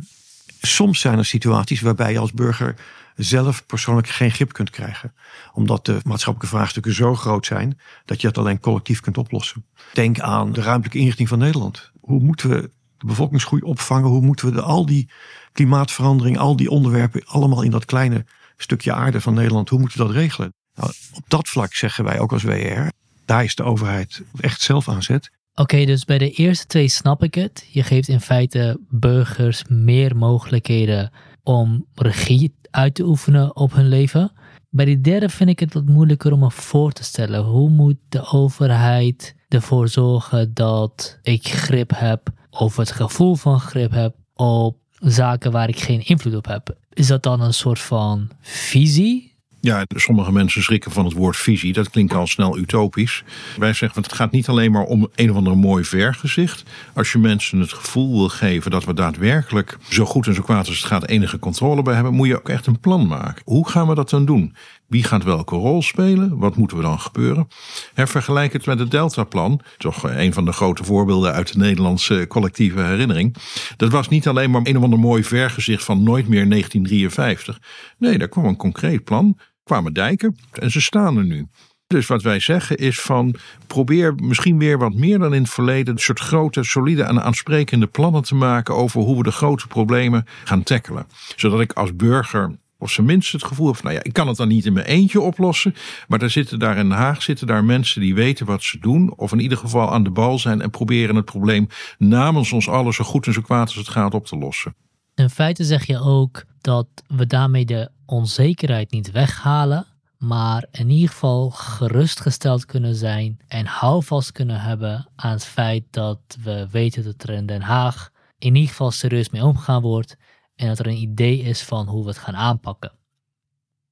soms 0.60 1.00
zijn 1.00 1.18
er 1.18 1.24
situaties 1.24 1.80
waarbij 1.80 2.12
je 2.12 2.18
als 2.18 2.32
burger 2.32 2.74
zelf 3.16 3.66
persoonlijk 3.66 4.08
geen 4.08 4.30
grip 4.30 4.52
kunt 4.52 4.70
krijgen. 4.70 5.14
Omdat 5.52 5.86
de 5.86 6.00
maatschappelijke 6.04 6.56
vraagstukken 6.56 6.94
zo 6.94 7.14
groot 7.14 7.46
zijn 7.46 7.78
dat 8.04 8.20
je 8.20 8.26
het 8.26 8.38
alleen 8.38 8.60
collectief 8.60 9.00
kunt 9.00 9.18
oplossen. 9.18 9.64
Denk 9.92 10.20
aan 10.20 10.52
de 10.52 10.60
ruimtelijke 10.60 10.98
inrichting 10.98 11.28
van 11.28 11.38
Nederland. 11.38 11.90
Hoe 12.00 12.20
moeten 12.20 12.48
we 12.48 12.70
de 12.98 13.06
bevolkingsgroei 13.06 13.62
opvangen? 13.62 14.08
Hoe 14.08 14.20
moeten 14.20 14.46
we 14.46 14.52
de, 14.52 14.62
al 14.62 14.86
die 14.86 15.10
klimaatverandering, 15.52 16.38
al 16.38 16.56
die 16.56 16.70
onderwerpen 16.70 17.22
allemaal 17.26 17.62
in 17.62 17.70
dat 17.70 17.84
kleine 17.84 18.24
stukje 18.56 18.92
aarde 18.92 19.20
van 19.20 19.34
Nederland, 19.34 19.68
hoe 19.68 19.78
moeten 19.78 19.98
we 19.98 20.04
dat 20.04 20.14
regelen? 20.14 20.54
Nou, 20.74 20.92
op 21.12 21.24
dat 21.28 21.48
vlak 21.48 21.74
zeggen 21.74 22.04
wij 22.04 22.18
ook 22.18 22.32
als 22.32 22.42
WR, 22.42 22.88
daar 23.24 23.44
is 23.44 23.54
de 23.54 23.62
overheid 23.62 24.22
echt 24.40 24.60
zelf 24.60 24.88
aan 24.88 25.02
zet. 25.02 25.30
Oké, 25.54 25.84
dus 25.84 26.04
bij 26.04 26.18
de 26.18 26.30
eerste 26.30 26.66
twee 26.66 26.88
snap 26.88 27.22
ik 27.22 27.34
het. 27.34 27.68
Je 27.70 27.82
geeft 27.82 28.08
in 28.08 28.20
feite 28.20 28.80
burgers 28.88 29.64
meer 29.68 30.16
mogelijkheden 30.16 31.10
om 31.42 31.86
regie 31.94 32.54
uit 32.70 32.94
te 32.94 33.04
oefenen 33.04 33.56
op 33.56 33.72
hun 33.72 33.88
leven. 33.88 34.32
Bij 34.70 34.84
die 34.84 35.00
derde 35.00 35.28
vind 35.28 35.50
ik 35.50 35.60
het 35.60 35.74
wat 35.74 35.84
moeilijker 35.84 36.32
om 36.32 36.38
me 36.38 36.50
voor 36.50 36.92
te 36.92 37.04
stellen. 37.04 37.44
Hoe 37.44 37.70
moet 37.70 37.96
de 38.08 38.30
overheid 38.30 39.34
ervoor 39.48 39.88
zorgen 39.88 40.54
dat 40.54 41.18
ik 41.22 41.48
grip 41.48 41.90
heb, 41.94 42.28
of 42.50 42.76
het 42.76 42.90
gevoel 42.90 43.34
van 43.34 43.60
grip 43.60 43.90
heb, 43.90 44.14
op 44.34 44.76
zaken 44.98 45.52
waar 45.52 45.68
ik 45.68 45.80
geen 45.80 46.06
invloed 46.06 46.34
op 46.34 46.46
heb? 46.46 46.76
Is 46.92 47.06
dat 47.06 47.22
dan 47.22 47.40
een 47.40 47.54
soort 47.54 47.78
van 47.78 48.30
visie 48.40 49.29
ja, 49.60 49.84
sommige 49.86 50.32
mensen 50.32 50.62
schrikken 50.62 50.90
van 50.90 51.04
het 51.04 51.14
woord 51.14 51.36
visie. 51.36 51.72
Dat 51.72 51.90
klinkt 51.90 52.14
al 52.14 52.26
snel 52.26 52.58
utopisch. 52.58 53.24
Wij 53.56 53.68
zeggen, 53.68 53.94
want 53.94 54.06
het 54.06 54.14
gaat 54.14 54.30
niet 54.30 54.48
alleen 54.48 54.72
maar 54.72 54.84
om 54.84 55.08
een 55.14 55.30
of 55.30 55.36
ander 55.36 55.58
mooi 55.58 55.84
vergezicht. 55.84 56.62
Als 56.94 57.12
je 57.12 57.18
mensen 57.18 57.60
het 57.60 57.72
gevoel 57.72 58.18
wil 58.18 58.28
geven 58.28 58.70
dat 58.70 58.84
we 58.84 58.94
daadwerkelijk 58.94 59.76
zo 59.88 60.04
goed 60.04 60.26
en 60.26 60.34
zo 60.34 60.42
kwaad 60.42 60.68
als 60.68 60.76
het 60.76 60.86
gaat 60.86 61.06
enige 61.06 61.38
controle 61.38 61.82
bij 61.82 61.94
hebben, 61.94 62.14
moet 62.14 62.26
je 62.26 62.36
ook 62.38 62.48
echt 62.48 62.66
een 62.66 62.80
plan 62.80 63.06
maken. 63.06 63.42
Hoe 63.44 63.68
gaan 63.68 63.88
we 63.88 63.94
dat 63.94 64.10
dan 64.10 64.24
doen? 64.24 64.54
Wie 64.86 65.04
gaat 65.04 65.24
welke 65.24 65.56
rol 65.56 65.82
spelen? 65.82 66.38
Wat 66.38 66.56
moeten 66.56 66.76
we 66.76 66.82
dan 66.82 67.00
gebeuren? 67.00 67.48
vergelijk 67.94 68.52
het 68.52 68.66
met 68.66 68.78
het 68.78 68.90
Deltaplan. 68.90 69.60
Toch 69.78 70.02
een 70.02 70.32
van 70.32 70.44
de 70.44 70.52
grote 70.52 70.84
voorbeelden 70.84 71.32
uit 71.32 71.52
de 71.52 71.58
Nederlandse 71.58 72.24
collectieve 72.28 72.80
herinnering. 72.80 73.36
Dat 73.76 73.90
was 73.90 74.08
niet 74.08 74.28
alleen 74.28 74.50
maar 74.50 74.60
een 74.64 74.76
of 74.76 74.82
ander 74.82 74.98
mooi 74.98 75.24
vergezicht 75.24 75.84
van 75.84 76.02
nooit 76.02 76.28
meer 76.28 76.48
1953. 76.48 77.58
Nee, 77.98 78.18
daar 78.18 78.28
kwam 78.28 78.44
een 78.44 78.56
concreet 78.56 79.04
plan 79.04 79.38
kwamen 79.62 79.92
dijken 79.92 80.36
en 80.52 80.70
ze 80.70 80.80
staan 80.80 81.16
er 81.16 81.24
nu. 81.24 81.48
Dus 81.86 82.06
wat 82.06 82.22
wij 82.22 82.40
zeggen 82.40 82.76
is 82.76 83.00
van 83.00 83.34
probeer 83.66 84.14
misschien 84.14 84.58
weer 84.58 84.78
wat 84.78 84.94
meer 84.94 85.18
dan 85.18 85.34
in 85.34 85.42
het 85.42 85.50
verleden 85.50 85.94
een 85.94 86.00
soort 86.00 86.20
grote, 86.20 86.62
solide 86.62 87.02
en 87.02 87.22
aansprekende 87.22 87.86
plannen 87.86 88.22
te 88.22 88.34
maken 88.34 88.74
over 88.74 89.00
hoe 89.00 89.16
we 89.16 89.22
de 89.22 89.32
grote 89.32 89.66
problemen 89.66 90.26
gaan 90.44 90.62
tackelen. 90.62 91.06
Zodat 91.36 91.60
ik 91.60 91.72
als 91.72 91.96
burger 91.96 92.58
of 92.80 92.90
zijn 92.90 93.06
minst 93.06 93.32
het 93.32 93.44
gevoel 93.44 93.74
van, 93.74 93.84
nou 93.84 93.96
ja, 93.96 94.02
ik 94.02 94.12
kan 94.12 94.28
het 94.28 94.36
dan 94.36 94.48
niet 94.48 94.66
in 94.66 94.72
mijn 94.72 94.86
eentje 94.86 95.20
oplossen. 95.20 95.74
Maar 96.08 96.22
er 96.22 96.30
zitten 96.30 96.58
daar 96.58 96.76
in 96.76 96.88
Den 96.88 96.98
Haag 96.98 97.22
zitten 97.22 97.46
daar 97.46 97.64
mensen 97.64 98.00
die 98.00 98.14
weten 98.14 98.46
wat 98.46 98.62
ze 98.62 98.78
doen. 98.78 99.12
Of 99.16 99.32
in 99.32 99.40
ieder 99.40 99.58
geval 99.58 99.92
aan 99.92 100.02
de 100.02 100.10
bal 100.10 100.38
zijn 100.38 100.60
en 100.60 100.70
proberen 100.70 101.16
het 101.16 101.24
probleem 101.24 101.66
namens 101.98 102.52
ons 102.52 102.68
allen 102.68 102.94
zo 102.94 103.04
goed 103.04 103.26
en 103.26 103.32
zo 103.32 103.40
kwaad 103.40 103.66
als 103.66 103.76
het 103.76 103.88
gaat 103.88 104.14
op 104.14 104.26
te 104.26 104.36
lossen. 104.36 104.74
In 105.14 105.30
feite 105.30 105.64
zeg 105.64 105.86
je 105.86 105.98
ook 105.98 106.44
dat 106.60 106.86
we 107.06 107.26
daarmee 107.26 107.64
de 107.64 107.90
onzekerheid 108.06 108.90
niet 108.90 109.10
weghalen, 109.10 109.86
maar 110.18 110.66
in 110.70 110.90
ieder 110.90 111.08
geval 111.08 111.50
gerustgesteld 111.50 112.64
kunnen 112.64 112.94
zijn 112.94 113.40
en 113.48 113.66
houvast 113.66 114.32
kunnen 114.32 114.60
hebben 114.60 115.08
aan 115.16 115.32
het 115.32 115.44
feit 115.44 115.84
dat 115.90 116.20
we 116.42 116.66
weten 116.70 117.04
dat 117.04 117.22
er 117.22 117.30
in 117.30 117.46
Den 117.46 117.62
Haag 117.62 118.10
in 118.38 118.54
ieder 118.54 118.70
geval 118.70 118.90
serieus 118.90 119.30
mee 119.30 119.44
omgegaan 119.44 119.82
wordt 119.82 120.16
en 120.54 120.68
dat 120.68 120.78
er 120.78 120.86
een 120.86 121.02
idee 121.02 121.38
is 121.38 121.62
van 121.62 121.86
hoe 121.86 122.02
we 122.02 122.08
het 122.08 122.18
gaan 122.18 122.36
aanpakken. 122.36 122.92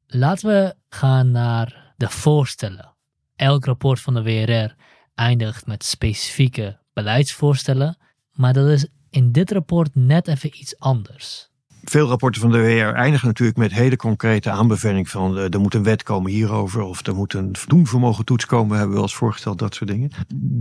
Laten 0.07 0.49
we 0.49 0.75
gaan 0.89 1.31
naar 1.31 1.95
de 1.97 2.09
voorstellen. 2.09 2.95
Elk 3.37 3.65
rapport 3.65 4.01
van 4.01 4.15
de 4.15 4.23
WRR 4.23 4.75
eindigt 5.15 5.67
met 5.67 5.85
specifieke 5.85 6.79
beleidsvoorstellen, 6.93 7.99
maar 8.33 8.53
dat 8.53 8.69
is 8.69 8.87
in 9.11 9.33
dit 9.33 9.51
rapport 9.51 9.95
net 9.95 10.29
even 10.29 10.59
iets 10.61 10.79
anders. 10.79 11.48
Veel 11.89 12.09
rapporten 12.09 12.41
van 12.41 12.51
de 12.51 12.59
WR 12.59 12.95
eindigen 12.95 13.27
natuurlijk 13.27 13.59
met 13.59 13.73
hele 13.73 13.97
concrete 13.97 14.51
aanbeveling 14.51 15.09
van 15.09 15.39
uh, 15.39 15.53
er 15.55 15.61
moet 15.61 15.75
een 15.75 15.83
wet 15.83 16.03
komen 16.03 16.31
hierover 16.31 16.83
of 16.83 17.07
er 17.07 17.15
moet 17.15 17.35
een 17.35 17.55
doenvermogen 17.67 18.25
toets 18.25 18.47
komen, 18.47 18.69
we 18.69 18.75
hebben 18.75 18.91
we 18.91 19.01
wel 19.01 19.09
eens 19.09 19.19
voorgesteld, 19.19 19.59
dat 19.59 19.75
soort 19.75 19.91
dingen. 19.91 20.11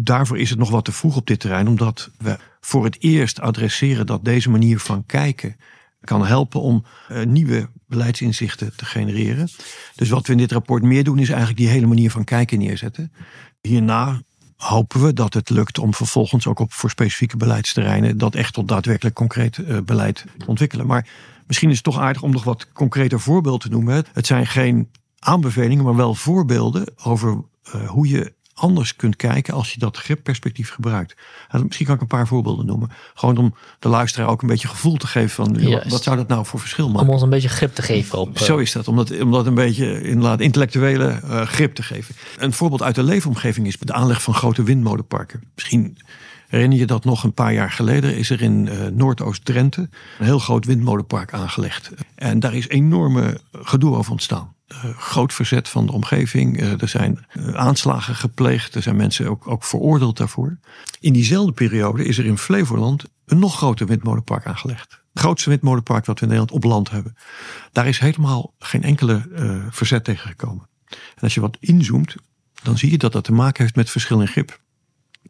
Daarvoor 0.04 0.38
is 0.38 0.50
het 0.50 0.60
nog 0.60 0.70
wat 0.70 0.86
te 0.86 0.92
vroeg 0.92 1.16
op 1.16 1.28
dit 1.28 1.40
terrein, 1.40 1.68
omdat 1.68 2.10
we 2.18 2.38
voor 2.60 2.84
het 2.84 2.98
eerst 3.00 3.40
adresseren 3.40 4.06
dat 4.06 4.26
deze 4.26 4.50
manier 4.50 4.80
van 4.80 5.06
kijken 5.06 5.56
kan 6.02 6.26
helpen 6.26 6.62
om 6.62 6.86
uh, 7.12 7.24
nieuwe 7.24 7.70
beleidsinzichten 7.88 8.76
te 8.76 8.86
genereren. 8.86 9.50
Dus 9.96 10.10
wat 10.10 10.26
we 10.26 10.32
in 10.32 10.38
dit 10.38 10.52
rapport 10.52 10.84
meer 10.84 11.04
doen, 11.04 11.20
is 11.20 11.30
eigenlijk 11.30 11.60
die 11.60 11.68
hele 11.68 11.88
manier 11.88 12.12
van 12.12 12.24
kijken 12.24 12.60
neerzetten. 12.60 13.12
Hierna 13.62 14.22
hopen 14.58 15.02
we 15.02 15.14
dat 15.14 15.34
het 15.34 15.50
lukt 15.50 15.80
om 15.80 15.94
vervolgens 15.94 16.48
ook 16.48 16.60
op 16.60 16.74
voor 16.74 16.90
specifieke 16.90 17.38
beleidsterreinen 17.38 18.18
dat 18.18 18.36
echt 18.36 18.54
tot 18.54 18.68
daadwerkelijk 18.68 19.16
concreet 19.16 19.58
uh, 19.58 19.78
beleid 19.86 20.26
te 20.38 20.46
ontwikkelen. 20.48 20.88
Maar 20.88 21.08
misschien 21.48 21.70
is 21.70 21.76
het 21.76 21.84
toch 21.84 22.00
aardig 22.00 22.22
om 22.22 22.32
nog 22.32 22.44
wat 22.44 22.72
concreter 22.72 23.20
voorbeelden 23.20 23.70
te 23.70 23.76
noemen. 23.76 24.06
Het 24.14 24.28
zijn 24.28 24.48
geen 24.48 24.90
aanbevelingen, 25.20 25.84
maar 25.84 25.96
wel 25.96 26.16
voorbeelden 26.16 26.86
over 27.04 27.44
uh, 27.76 27.90
hoe 27.90 28.08
je 28.08 28.34
anders 28.58 28.96
kunt 28.96 29.16
kijken 29.16 29.54
als 29.54 29.74
je 29.74 29.80
dat 29.80 29.98
gripperspectief 29.98 30.70
gebruikt. 30.70 31.16
misschien 31.64 31.86
kan 31.86 31.96
ik 31.96 32.02
een 32.02 32.08
paar 32.08 32.28
voorbeelden 32.28 32.66
noemen. 32.66 32.90
Gewoon 33.14 33.38
om 33.38 33.56
de 33.80 33.88
luisteraar 33.88 34.28
ook 34.28 34.42
een 34.42 34.48
beetje 34.48 34.68
gevoel 34.68 34.96
te 34.96 35.08
geven 35.08 35.30
van 35.30 35.80
wat, 35.90 36.04
zou 36.04 36.16
dat 36.16 36.28
nou 36.28 36.46
voor 36.46 36.60
verschil 36.60 36.90
maken. 36.90 37.08
Om 37.08 37.14
ons 37.14 37.22
een 37.22 37.30
beetje 37.30 37.50
grip 37.50 37.76
te 37.76 37.82
geven 37.82 38.20
op. 38.20 38.38
Zo 38.38 38.58
is 38.58 38.72
dat, 38.72 38.88
om 38.88 38.96
dat, 38.96 39.22
om 39.22 39.32
dat 39.32 39.46
een 39.46 39.54
beetje 39.54 40.02
inderdaad 40.02 40.40
intellectuele 40.40 41.20
uh, 41.24 41.42
grip 41.42 41.76
te 41.76 41.84
geven. 41.84 42.16
Een 42.38 42.54
voorbeeld 42.54 42.82
uit 42.82 42.96
de 42.96 43.04
leefomgeving 43.04 43.68
is 43.68 43.78
de 43.80 43.94
aanleg 43.94 44.22
van 44.22 44.34
grote 44.34 44.64
windmolenparken. 44.64 45.44
Misschien 45.56 45.98
Herinner 46.48 46.78
je 46.78 46.86
dat 46.86 47.06
nog 47.06 47.24
een 47.24 47.34
paar 47.34 47.54
jaar 47.54 47.72
geleden 47.72 48.18
is 48.18 48.30
er 48.30 48.42
in 48.42 48.66
uh, 48.66 48.86
Noordoost-Drenthe 48.86 49.90
een 50.20 50.26
heel 50.26 50.40
groot 50.40 50.66
windmolenpark 50.66 51.34
aangelegd. 51.34 51.92
En 52.16 52.40
daar 52.40 52.54
is 52.54 52.68
enorme 52.68 53.42
gedoe 53.52 53.96
over 53.96 54.12
ontstaan. 54.12 54.56
Uh, 54.68 54.98
groot 54.98 55.34
verzet 55.34 55.70
van 55.70 55.86
de 55.86 55.92
omgeving. 55.92 56.62
Uh, 56.62 56.82
er 56.82 56.88
zijn 56.88 57.26
aanslagen 57.54 58.16
gepleegd. 58.16 58.76
Er 58.76 58.82
zijn 58.82 58.96
mensen 58.96 59.30
ook, 59.30 59.48
ook 59.48 59.64
veroordeeld 59.64 60.18
daarvoor. 60.18 60.58
In 61.00 61.14
diezelfde 61.14 61.52
periode 61.52 62.06
is 62.06 62.18
er 62.18 62.26
in 62.26 62.38
Flevoland 62.38 63.04
een 63.26 63.40
nog 63.40 63.56
groter 63.56 63.88
windmolenpark 63.88 64.46
aangelegd. 64.46 64.92
Het 64.92 65.26
grootste 65.26 65.50
windmolenpark 65.50 66.06
dat 66.06 66.20
we 66.20 66.26
in 66.26 66.32
Nederland 66.32 66.58
op 66.58 66.64
land 66.64 66.90
hebben. 66.90 67.16
Daar 67.72 67.88
is 67.88 68.00
helemaal 68.00 68.54
geen 68.60 68.84
enkele 68.84 69.22
verzet 69.70 70.04
tegen 70.04 70.28
gekomen. 70.30 70.68
En 70.90 71.22
als 71.22 71.34
je 71.34 71.42
wat 71.42 71.58
inzoomt, 71.60 72.16
dan 72.64 72.78
zie 72.78 72.92
je 72.92 72.98
dat 72.98 73.12
dat 73.12 73.24
te 73.24 73.34
maken 73.34 73.64
heeft 73.64 73.76
met 73.76 73.90
verschil 73.90 74.22
in 74.22 74.28
grip. 74.28 74.60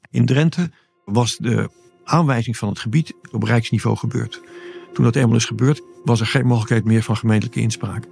In 0.10 0.26
Drenthe 0.26 0.72
was 1.12 1.38
de 1.38 1.70
aanwijzing 2.04 2.58
van 2.58 2.70
het 2.70 2.80
gebied 2.80 3.14
op 3.32 3.44
rijksniveau 3.44 3.98
gebeurd. 3.98 4.42
Toen 4.94 5.04
dat 5.04 5.16
eenmaal 5.16 5.36
is 5.36 5.46
gebeurd, 5.46 5.82
was 6.04 6.20
er 6.20 6.26
geen 6.26 6.46
mogelijkheid 6.46 6.86
meer 6.86 7.04
van 7.04 7.18
gemeentelijke 7.18 7.60
inspraak. 7.60 8.08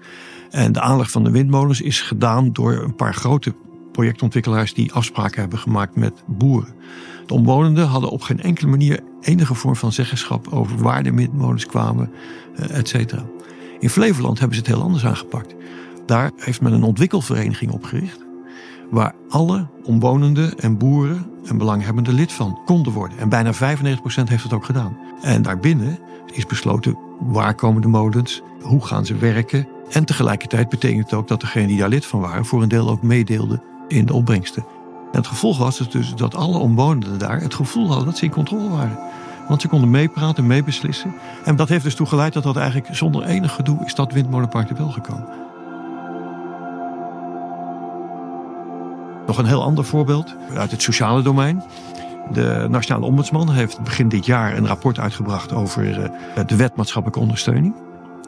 En 0.50 0.72
de 0.72 0.82
aanleg 0.82 1.12
van 1.12 1.24
de 1.24 1.32
windmolens 1.32 1.82
is 1.82 2.02
gedaan 2.02 2.54
door 2.54 2.74
een 2.74 2.96
paar 2.96 3.14
grote 3.14 3.56
projectontwikkelaars 3.92 4.74
die 4.74 4.94
afspraken 4.94 5.42
hebben 5.42 5.60
gemaakt 5.60 5.96
met 5.96 6.24
boeren. 6.28 6.76
De 7.26 7.34
omwonenden 7.34 7.88
hadden 7.88 8.10
op 8.10 8.22
geen 8.22 8.42
enkele 8.42 8.70
manier 8.70 9.00
enige 9.22 9.54
vorm 9.54 9.76
van 9.76 9.92
zeggenschap 9.92 10.48
over 10.48 10.78
waar 10.78 11.04
de 11.04 11.14
windmolens 11.14 11.66
kwamen, 11.66 12.12
eh, 12.56 12.78
et 12.78 12.88
cetera. 12.88 13.26
In 13.80 13.90
Flevoland 13.90 14.40
hebben 14.40 14.58
ze 14.58 14.64
het 14.64 14.74
heel 14.74 14.84
anders 14.84 15.06
aangepakt. 15.06 15.56
Daar 16.06 16.32
heeft 16.36 16.62
men 16.62 16.74
een 16.74 16.84
ontwikkelvereniging 16.84 17.72
opgericht. 17.72 18.25
Waar 18.90 19.14
alle 19.30 19.68
omwonenden 19.84 20.60
en 20.60 20.78
boeren 20.78 21.26
en 21.46 21.58
belanghebbenden 21.58 22.14
lid 22.14 22.32
van 22.32 22.60
konden 22.66 22.94
worden. 22.94 23.18
En 23.18 23.30
bijna 23.30 23.54
95% 23.54 23.58
heeft 24.24 24.44
het 24.44 24.54
ook 24.54 24.66
gedaan. 24.66 24.98
En 25.22 25.42
daarbinnen 25.42 26.00
is 26.34 26.46
besloten 26.46 26.98
waar 27.20 27.56
komen 27.56 27.82
de 27.82 27.88
molens, 27.88 28.42
hoe 28.62 28.86
gaan 28.86 29.06
ze 29.06 29.16
werken. 29.16 29.68
En 29.90 30.06
tegelijkertijd 30.06 30.70
betekent 30.70 31.04
het 31.04 31.14
ook 31.14 31.28
dat 31.28 31.42
degenen 31.42 31.68
die 31.68 31.78
daar 31.78 31.90
lid 31.90 32.06
van 32.06 32.20
waren 32.20 32.46
voor 32.46 32.62
een 32.62 32.70
deel 32.70 32.90
ook 32.90 33.02
meedeelden 33.02 33.64
in 33.88 34.06
de 34.06 34.14
opbrengsten. 34.14 34.66
En 35.12 35.22
het 35.22 35.28
gevolg 35.28 35.58
was 35.58 35.90
dus 35.90 36.16
dat 36.16 36.36
alle 36.36 36.58
omwonenden 36.58 37.20
daar 37.20 37.42
het 37.42 37.54
gevoel 37.54 37.88
hadden 37.88 38.06
dat 38.06 38.18
ze 38.18 38.26
in 38.26 38.32
controle 38.32 38.70
waren. 38.70 39.00
Want 39.48 39.62
ze 39.62 39.68
konden 39.68 39.90
meepraten, 39.90 40.48
meebeslissen. 40.48 41.16
En 41.44 41.56
dat 41.56 41.70
heeft 41.70 41.84
dus 41.84 41.96
toe 41.96 42.08
geleid 42.08 42.34
dat 42.34 42.44
dat 42.44 42.58
eigenlijk 42.58 42.96
zonder 42.96 43.24
enig 43.24 43.54
gedoe 43.54 43.86
is 43.86 43.96
dat 43.96 44.14
windmolenpark 44.14 44.70
er 44.70 44.78
wel 44.78 44.92
gekomen. 44.92 45.45
Nog 49.28 49.38
een 49.38 49.46
heel 49.46 49.64
ander 49.64 49.86
voorbeeld 49.86 50.36
uit 50.54 50.72
het 50.72 50.82
sociale 50.82 51.22
domein. 51.22 51.64
De 52.32 52.68
Nationale 52.70 53.06
Ombudsman 53.06 53.52
heeft 53.52 53.84
begin 53.84 54.10
dit 54.10 54.26
jaar 54.26 54.58
een 54.58 54.68
rapport 54.68 55.00
uitgebracht 55.00 55.54
over 55.54 56.04
eh, 56.04 56.48
de 56.48 56.56
wet 56.56 56.76
maatschappelijke 56.76 57.22
ondersteuning. 57.22 57.76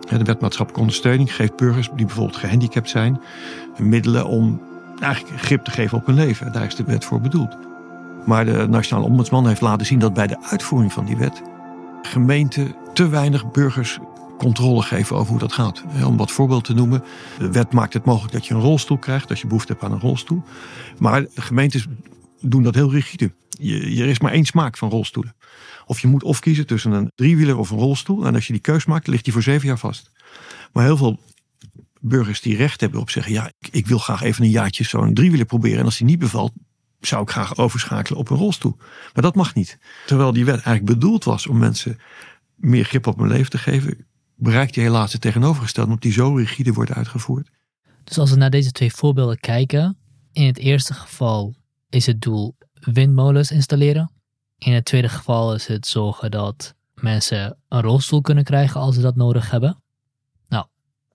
De 0.10 0.24
wet 0.24 0.42
maatschappelijke 0.42 0.80
ondersteuning 0.80 1.36
geeft 1.36 1.56
burgers 1.56 1.90
die 1.96 2.06
bijvoorbeeld 2.06 2.38
gehandicapt 2.38 2.90
zijn 2.90 3.22
middelen 3.78 4.26
om 4.26 4.62
eigenlijk 5.00 5.42
grip 5.42 5.64
te 5.64 5.72
geven 5.72 5.98
op 5.98 6.06
hun 6.06 6.16
leven. 6.16 6.52
Daar 6.52 6.66
is 6.66 6.76
de 6.76 6.84
wet 6.84 7.06
voor 7.06 7.22
bedoeld. 7.22 7.58
Maar 8.26 8.46
de 8.46 8.68
Nationale 8.70 9.08
Ombudsman 9.08 9.48
heeft 9.48 9.62
laten 9.62 9.86
zien 9.86 10.00
dat 10.00 10.14
bij 10.14 10.28
de 10.28 10.38
uitvoering 10.50 10.94
van 10.94 11.06
die 11.06 11.18
wet 11.18 11.42
gemeenten 12.02 12.76
te 12.94 13.10
weinig 13.10 13.52
burgers 13.52 14.00
controle 14.38 14.82
geven 14.82 15.16
over 15.16 15.30
hoe 15.30 15.40
dat 15.40 15.54
gaat. 15.54 15.84
Om 16.06 16.18
wat 16.18 16.32
voorbeeld 16.32 16.64
te 16.64 16.74
noemen, 16.74 17.04
de 17.40 17.52
wet 17.52 17.74
maakt 17.74 17.94
het 17.94 18.06
mogelijk 18.06 18.34
dat 18.34 18.46
je 18.46 18.54
een 18.54 18.62
rolstoel 18.62 18.98
krijgt 18.98 19.30
als 19.30 19.42
je 19.42 19.48
behoefte 19.48 19.72
hebt 19.72 19.84
aan 19.84 19.92
een 19.92 20.00
rolstoel. 20.00 20.44
Maar 20.98 21.26
gemeentes 21.36 21.88
doen 22.42 22.64
dat 22.64 22.76
heel 22.76 22.92
rigide. 22.92 23.34
Je, 23.50 24.02
er 24.02 24.08
is 24.08 24.20
maar 24.20 24.32
één 24.32 24.46
smaak 24.46 24.78
van 24.78 24.90
rolstoelen. 24.90 25.36
Of 25.86 26.00
je 26.00 26.08
moet 26.08 26.24
of 26.24 26.40
kiezen 26.40 26.68
tussen 26.68 26.92
een 26.92 27.12
driewieler 27.16 27.58
of 27.58 27.70
een 27.70 27.78
rolstoel. 27.78 28.26
En 28.26 28.36
als 28.36 28.48
je 28.48 28.54
die 28.54 28.62
keus 28.62 28.86
maakt, 28.86 29.08
ligt 29.08 29.24
die 29.24 29.34
voor 29.34 29.42
zeven 29.42 29.68
jaar 29.68 29.78
vast. 29.78 30.12
Maar 30.74 30.84
heel 30.84 30.98
veel 30.98 31.20
burgers 32.00 32.42
die 32.42 32.56
recht 32.56 32.82
hebben 32.82 33.00
op 33.00 33.10
zeggen: 33.10 33.34
ja, 33.34 33.52
ik, 33.60 33.70
ik 33.72 33.88
wil 33.88 34.00
graag 34.00 34.22
even 34.22 34.44
een 34.44 34.50
jaartje 34.50 34.84
zo'n 34.84 35.14
driewieler 35.14 35.46
proberen. 35.46 35.80
En 35.80 35.86
als 35.86 35.98
die 35.98 36.06
niet 36.06 36.20
bevalt, 36.20 36.52
zou 37.00 37.22
ik 37.22 37.30
graag 37.30 37.58
overschakelen 37.58 38.20
op 38.20 38.30
een 38.30 38.38
rolstoel. 38.38 38.76
Maar 39.14 39.24
dat 39.24 39.36
mag 39.36 39.54
niet. 39.54 39.80
Terwijl 40.06 40.34
die 40.34 40.46
wet 40.46 40.54
eigenlijk 40.54 40.86
bedoeld 40.86 41.24
was 41.24 41.48
om 41.48 41.58
mensen 41.58 42.00
meer 42.56 42.86
grip 42.86 43.08
op 43.08 43.18
hun 43.18 43.28
leven 43.28 43.50
te 43.50 43.58
geven, 43.58 44.06
bereikt 44.38 44.74
die 44.74 44.84
helaas 44.84 45.12
het 45.12 45.22
tegenovergestelde, 45.22 45.90
omdat 45.90 46.04
die 46.04 46.12
zo 46.12 46.34
rigide 46.34 46.74
wordt 46.74 46.92
uitgevoerd. 46.92 47.50
Dus 48.04 48.18
als 48.18 48.30
we 48.30 48.36
naar 48.36 48.50
deze 48.50 48.72
twee 48.72 48.94
voorbeelden 48.94 49.40
kijken, 49.40 49.98
in 50.32 50.46
het 50.46 50.58
eerste 50.58 50.94
geval 50.94 51.56
is 51.90 52.06
het 52.06 52.22
doel 52.22 52.56
windmolens 52.74 53.52
installeren. 53.52 54.12
In 54.58 54.74
het 54.74 54.86
tweede 54.86 55.10
geval 55.10 55.54
is 55.54 55.68
het 55.68 55.88
zorgen 55.88 56.32
dat 56.32 56.76
mensen 56.94 57.58
een 57.68 57.82
rolstoel 57.82 58.22
kunnen 58.22 58.44
krijgen 58.44 58.82
als 58.82 58.96
ze 58.96 59.02
dat 59.02 59.16
nodig 59.16 59.52
hebben. 59.52 59.82
Nou, 60.48 60.66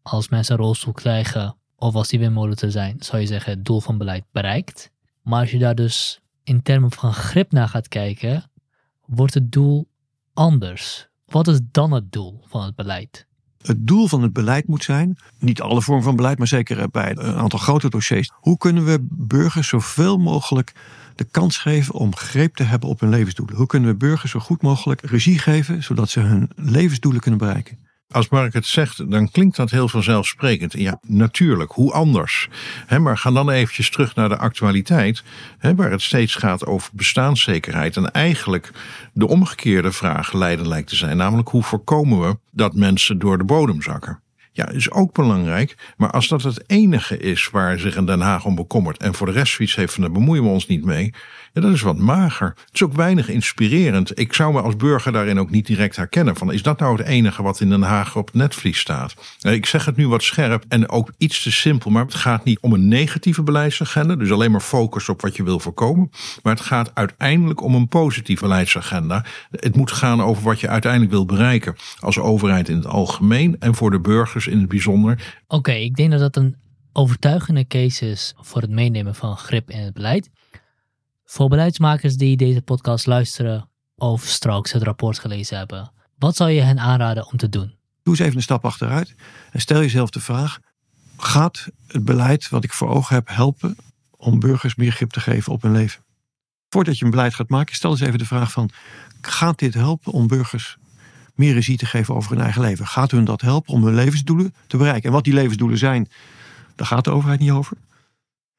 als 0.02 0.28
mensen 0.28 0.54
een 0.54 0.64
rolstoel 0.64 0.92
krijgen 0.92 1.56
of 1.76 1.94
als 1.94 2.08
die 2.08 2.18
windmolen 2.18 2.56
er 2.56 2.70
zijn, 2.70 2.96
zou 3.02 3.20
je 3.20 3.26
zeggen 3.26 3.52
het 3.52 3.64
doel 3.64 3.80
van 3.80 3.98
beleid 3.98 4.24
bereikt. 4.32 4.90
Maar 5.22 5.40
als 5.40 5.50
je 5.50 5.58
daar 5.58 5.74
dus 5.74 6.20
in 6.42 6.62
termen 6.62 6.92
van 6.92 7.12
grip 7.12 7.52
naar 7.52 7.68
gaat 7.68 7.88
kijken, 7.88 8.50
wordt 9.06 9.34
het 9.34 9.52
doel 9.52 9.88
anders. 10.32 11.08
Wat 11.32 11.48
is 11.48 11.60
dan 11.70 11.92
het 11.92 12.12
doel 12.12 12.40
van 12.46 12.64
het 12.64 12.74
beleid? 12.74 13.26
Het 13.62 13.86
doel 13.86 14.06
van 14.06 14.22
het 14.22 14.32
beleid 14.32 14.66
moet 14.66 14.84
zijn, 14.84 15.16
niet 15.38 15.60
alle 15.60 15.82
vormen 15.82 16.04
van 16.04 16.16
beleid, 16.16 16.38
maar 16.38 16.46
zeker 16.46 16.90
bij 16.90 17.10
een 17.10 17.34
aantal 17.34 17.58
grote 17.58 17.88
dossiers. 17.88 18.30
Hoe 18.34 18.58
kunnen 18.58 18.84
we 18.84 18.98
burgers 19.10 19.68
zoveel 19.68 20.18
mogelijk 20.18 20.72
de 21.14 21.24
kans 21.24 21.58
geven 21.58 21.94
om 21.94 22.16
greep 22.16 22.54
te 22.54 22.62
hebben 22.62 22.88
op 22.88 23.00
hun 23.00 23.10
levensdoelen? 23.10 23.56
Hoe 23.56 23.66
kunnen 23.66 23.90
we 23.90 23.96
burgers 23.96 24.30
zo 24.30 24.38
goed 24.38 24.62
mogelijk 24.62 25.00
regie 25.00 25.38
geven, 25.38 25.82
zodat 25.82 26.10
ze 26.10 26.20
hun 26.20 26.50
levensdoelen 26.56 27.20
kunnen 27.20 27.40
bereiken? 27.40 27.78
Als 28.12 28.28
Mark 28.28 28.52
het 28.52 28.66
zegt, 28.66 29.10
dan 29.10 29.30
klinkt 29.30 29.56
dat 29.56 29.70
heel 29.70 29.88
vanzelfsprekend. 29.88 30.72
Ja, 30.72 30.98
natuurlijk, 31.06 31.72
hoe 31.72 31.92
anders? 31.92 32.48
maar 33.00 33.18
ga 33.18 33.30
dan 33.30 33.50
eventjes 33.50 33.90
terug 33.90 34.14
naar 34.14 34.28
de 34.28 34.36
actualiteit, 34.36 35.22
waar 35.76 35.90
het 35.90 36.02
steeds 36.02 36.34
gaat 36.34 36.66
over 36.66 36.90
bestaanszekerheid. 36.92 37.96
En 37.96 38.10
eigenlijk 38.10 38.70
de 39.12 39.26
omgekeerde 39.26 39.92
vraag 39.92 40.32
leiden 40.32 40.68
lijkt 40.68 40.88
te 40.88 40.96
zijn, 40.96 41.16
namelijk 41.16 41.48
hoe 41.48 41.62
voorkomen 41.62 42.20
we 42.20 42.38
dat 42.50 42.74
mensen 42.74 43.18
door 43.18 43.38
de 43.38 43.44
bodem 43.44 43.82
zakken? 43.82 44.21
Ja, 44.54 44.68
is 44.68 44.90
ook 44.90 45.12
belangrijk. 45.14 45.76
Maar 45.96 46.10
als 46.10 46.28
dat 46.28 46.42
het 46.42 46.64
enige 46.66 47.18
is 47.18 47.50
waar 47.50 47.78
zich 47.78 47.96
in 47.96 48.06
Den 48.06 48.20
Haag 48.20 48.44
om 48.44 48.54
bekommert 48.54 48.98
en 48.98 49.14
voor 49.14 49.26
de 49.26 49.32
rest 49.32 49.54
zoiets 49.54 49.74
heeft 49.74 49.92
van 49.92 50.02
daar 50.02 50.12
bemoeien 50.12 50.42
we 50.42 50.48
ons 50.48 50.66
niet 50.66 50.84
mee, 50.84 51.14
ja, 51.52 51.60
dat 51.60 51.72
is 51.72 51.80
wat 51.80 51.98
mager. 51.98 52.46
Het 52.46 52.74
is 52.74 52.82
ook 52.82 52.92
weinig 52.92 53.28
inspirerend. 53.28 54.18
Ik 54.18 54.32
zou 54.32 54.52
me 54.52 54.60
als 54.60 54.76
burger 54.76 55.12
daarin 55.12 55.38
ook 55.38 55.50
niet 55.50 55.66
direct 55.66 55.96
herkennen. 55.96 56.36
Van, 56.36 56.52
is 56.52 56.62
dat 56.62 56.78
nou 56.78 56.96
het 56.96 57.06
enige 57.06 57.42
wat 57.42 57.60
in 57.60 57.68
Den 57.68 57.82
Haag 57.82 58.16
op 58.16 58.26
het 58.26 58.34
netvlies 58.34 58.78
staat? 58.78 59.14
Eh, 59.40 59.52
ik 59.52 59.66
zeg 59.66 59.84
het 59.84 59.96
nu 59.96 60.08
wat 60.08 60.22
scherp 60.22 60.64
en 60.68 60.88
ook 60.88 61.12
iets 61.18 61.42
te 61.42 61.52
simpel. 61.52 61.90
Maar 61.90 62.04
het 62.04 62.14
gaat 62.14 62.44
niet 62.44 62.58
om 62.60 62.72
een 62.72 62.88
negatieve 62.88 63.42
beleidsagenda. 63.42 64.14
Dus 64.14 64.30
alleen 64.32 64.50
maar 64.50 64.60
focus 64.60 65.08
op 65.08 65.20
wat 65.20 65.36
je 65.36 65.42
wil 65.42 65.60
voorkomen. 65.60 66.10
Maar 66.42 66.54
het 66.54 66.64
gaat 66.64 66.90
uiteindelijk 66.94 67.62
om 67.62 67.74
een 67.74 67.88
positieve 67.88 68.42
beleidsagenda. 68.42 69.24
Het 69.50 69.76
moet 69.76 69.92
gaan 69.92 70.22
over 70.22 70.42
wat 70.42 70.60
je 70.60 70.68
uiteindelijk 70.68 71.12
wil 71.12 71.26
bereiken. 71.26 71.76
Als 71.98 72.18
overheid 72.18 72.68
in 72.68 72.76
het 72.76 72.86
algemeen 72.86 73.56
en 73.58 73.74
voor 73.74 73.90
de 73.90 74.00
burgers 74.00 74.41
in 74.46 74.58
het 74.58 74.68
bijzonder. 74.68 75.40
Oké, 75.46 75.72
ik 75.72 75.96
denk 75.96 76.10
dat 76.10 76.20
dat 76.20 76.36
een 76.36 76.56
overtuigende 76.92 77.66
case 77.66 78.10
is 78.10 78.34
voor 78.36 78.60
het 78.60 78.70
meenemen 78.70 79.14
van 79.14 79.36
grip 79.36 79.70
in 79.70 79.80
het 79.80 79.94
beleid. 79.94 80.30
Voor 81.24 81.48
beleidsmakers 81.48 82.16
die 82.16 82.36
deze 82.36 82.62
podcast 82.62 83.06
luisteren 83.06 83.68
of 83.96 84.22
straks 84.22 84.72
het 84.72 84.82
rapport 84.82 85.18
gelezen 85.18 85.58
hebben, 85.58 85.92
wat 86.18 86.36
zou 86.36 86.50
je 86.50 86.60
hen 86.60 86.78
aanraden 86.78 87.26
om 87.26 87.36
te 87.36 87.48
doen? 87.48 87.74
Doe 88.02 88.14
eens 88.14 88.22
even 88.22 88.36
een 88.36 88.42
stap 88.42 88.64
achteruit 88.64 89.14
en 89.50 89.60
stel 89.60 89.80
jezelf 89.80 90.10
de 90.10 90.20
vraag: 90.20 90.58
gaat 91.16 91.68
het 91.86 92.04
beleid 92.04 92.48
wat 92.48 92.64
ik 92.64 92.72
voor 92.72 92.88
ogen 92.88 93.14
heb 93.14 93.28
helpen 93.28 93.76
om 94.16 94.40
burgers 94.40 94.74
meer 94.74 94.92
grip 94.92 95.10
te 95.10 95.20
geven 95.20 95.52
op 95.52 95.62
hun 95.62 95.72
leven? 95.72 96.04
Voordat 96.68 96.98
je 96.98 97.04
een 97.04 97.10
beleid 97.10 97.34
gaat 97.34 97.48
maken, 97.48 97.74
stel 97.74 97.90
eens 97.90 98.00
even 98.00 98.18
de 98.18 98.26
vraag 98.26 98.52
van: 98.52 98.70
gaat 99.20 99.58
dit 99.58 99.74
helpen 99.74 100.12
om 100.12 100.26
burgers 100.26 100.76
meer 101.34 101.54
regie 101.54 101.76
te 101.76 101.86
geven 101.86 102.14
over 102.14 102.30
hun 102.30 102.40
eigen 102.40 102.62
leven? 102.62 102.86
Gaat 102.86 103.10
hun 103.10 103.24
dat 103.24 103.40
helpen 103.40 103.74
om 103.74 103.84
hun 103.84 103.94
levensdoelen 103.94 104.54
te 104.66 104.76
bereiken? 104.76 105.08
En 105.08 105.14
wat 105.14 105.24
die 105.24 105.34
levensdoelen 105.34 105.78
zijn, 105.78 106.08
daar 106.76 106.86
gaat 106.86 107.04
de 107.04 107.10
overheid 107.10 107.40
niet 107.40 107.50
over. 107.50 107.76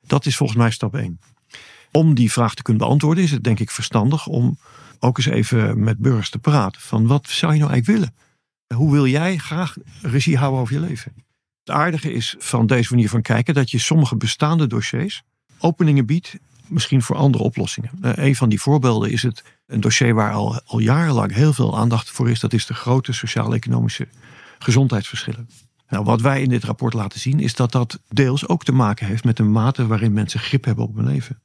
Dat 0.07 0.25
is 0.25 0.37
volgens 0.37 0.59
mij 0.59 0.71
stap 0.71 0.95
1. 0.95 1.19
Om 1.91 2.13
die 2.13 2.31
vraag 2.31 2.53
te 2.53 2.61
kunnen 2.61 2.83
beantwoorden 2.83 3.23
is 3.23 3.31
het 3.31 3.43
denk 3.43 3.59
ik 3.59 3.71
verstandig 3.71 4.27
om 4.27 4.57
ook 4.99 5.17
eens 5.17 5.27
even 5.27 5.83
met 5.83 5.97
burgers 5.97 6.29
te 6.29 6.39
praten. 6.39 6.81
Van 6.81 7.07
wat 7.07 7.29
zou 7.29 7.53
je 7.53 7.59
nou 7.59 7.71
eigenlijk 7.71 7.99
willen? 7.99 8.15
Hoe 8.79 8.91
wil 8.91 9.07
jij 9.07 9.37
graag 9.37 9.75
regie 10.01 10.37
houden 10.37 10.59
over 10.59 10.73
je 10.73 10.79
leven? 10.79 11.13
Het 11.63 11.75
aardige 11.75 12.13
is 12.13 12.35
van 12.39 12.67
deze 12.67 12.93
manier 12.93 13.09
van 13.09 13.21
kijken 13.21 13.53
dat 13.53 13.71
je 13.71 13.77
sommige 13.79 14.15
bestaande 14.15 14.67
dossiers 14.67 15.23
openingen 15.59 16.05
biedt, 16.05 16.35
misschien 16.67 17.01
voor 17.01 17.15
andere 17.15 17.43
oplossingen. 17.43 17.91
Uh, 18.01 18.11
een 18.15 18.35
van 18.35 18.49
die 18.49 18.61
voorbeelden 18.61 19.11
is 19.11 19.23
het 19.23 19.43
een 19.67 19.81
dossier 19.81 20.13
waar 20.13 20.31
al, 20.31 20.61
al 20.65 20.79
jarenlang 20.79 21.33
heel 21.33 21.53
veel 21.53 21.77
aandacht 21.77 22.09
voor 22.09 22.29
is. 22.29 22.39
Dat 22.39 22.53
is 22.53 22.65
de 22.65 22.73
grote 22.73 23.13
sociaal-economische 23.13 24.07
gezondheidsverschillen. 24.59 25.49
Nou, 25.89 26.05
wat 26.05 26.21
wij 26.21 26.41
in 26.41 26.49
dit 26.49 26.63
rapport 26.63 26.93
laten 26.93 27.19
zien 27.19 27.39
is 27.39 27.55
dat 27.55 27.71
dat 27.71 27.99
deels 28.09 28.47
ook 28.47 28.63
te 28.63 28.71
maken 28.71 29.07
heeft 29.07 29.23
met 29.23 29.37
de 29.37 29.43
mate 29.43 29.87
waarin 29.87 30.13
mensen 30.13 30.39
grip 30.39 30.65
hebben 30.65 30.85
op 30.85 30.95
hun 30.95 31.07
leven. 31.07 31.41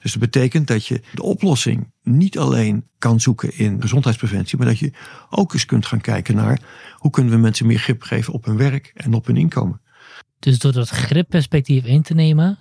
Dus 0.00 0.12
dat 0.12 0.20
betekent 0.20 0.66
dat 0.66 0.86
je 0.86 1.00
de 1.14 1.22
oplossing 1.22 1.92
niet 2.02 2.38
alleen 2.38 2.86
kan 2.98 3.20
zoeken 3.20 3.58
in 3.58 3.80
gezondheidspreventie, 3.80 4.58
maar 4.58 4.66
dat 4.66 4.78
je 4.78 4.92
ook 5.30 5.52
eens 5.52 5.66
kunt 5.66 5.86
gaan 5.86 6.00
kijken 6.00 6.34
naar 6.34 6.60
hoe 6.94 7.10
kunnen 7.10 7.32
we 7.32 7.38
mensen 7.38 7.66
meer 7.66 7.78
grip 7.78 8.02
geven 8.02 8.32
op 8.32 8.44
hun 8.44 8.56
werk 8.56 8.92
en 8.94 9.14
op 9.14 9.26
hun 9.26 9.36
inkomen. 9.36 9.80
Dus 10.38 10.58
door 10.58 10.72
dat 10.72 10.88
gripperspectief 10.88 11.84
in 11.84 12.02
te 12.02 12.14
nemen, 12.14 12.58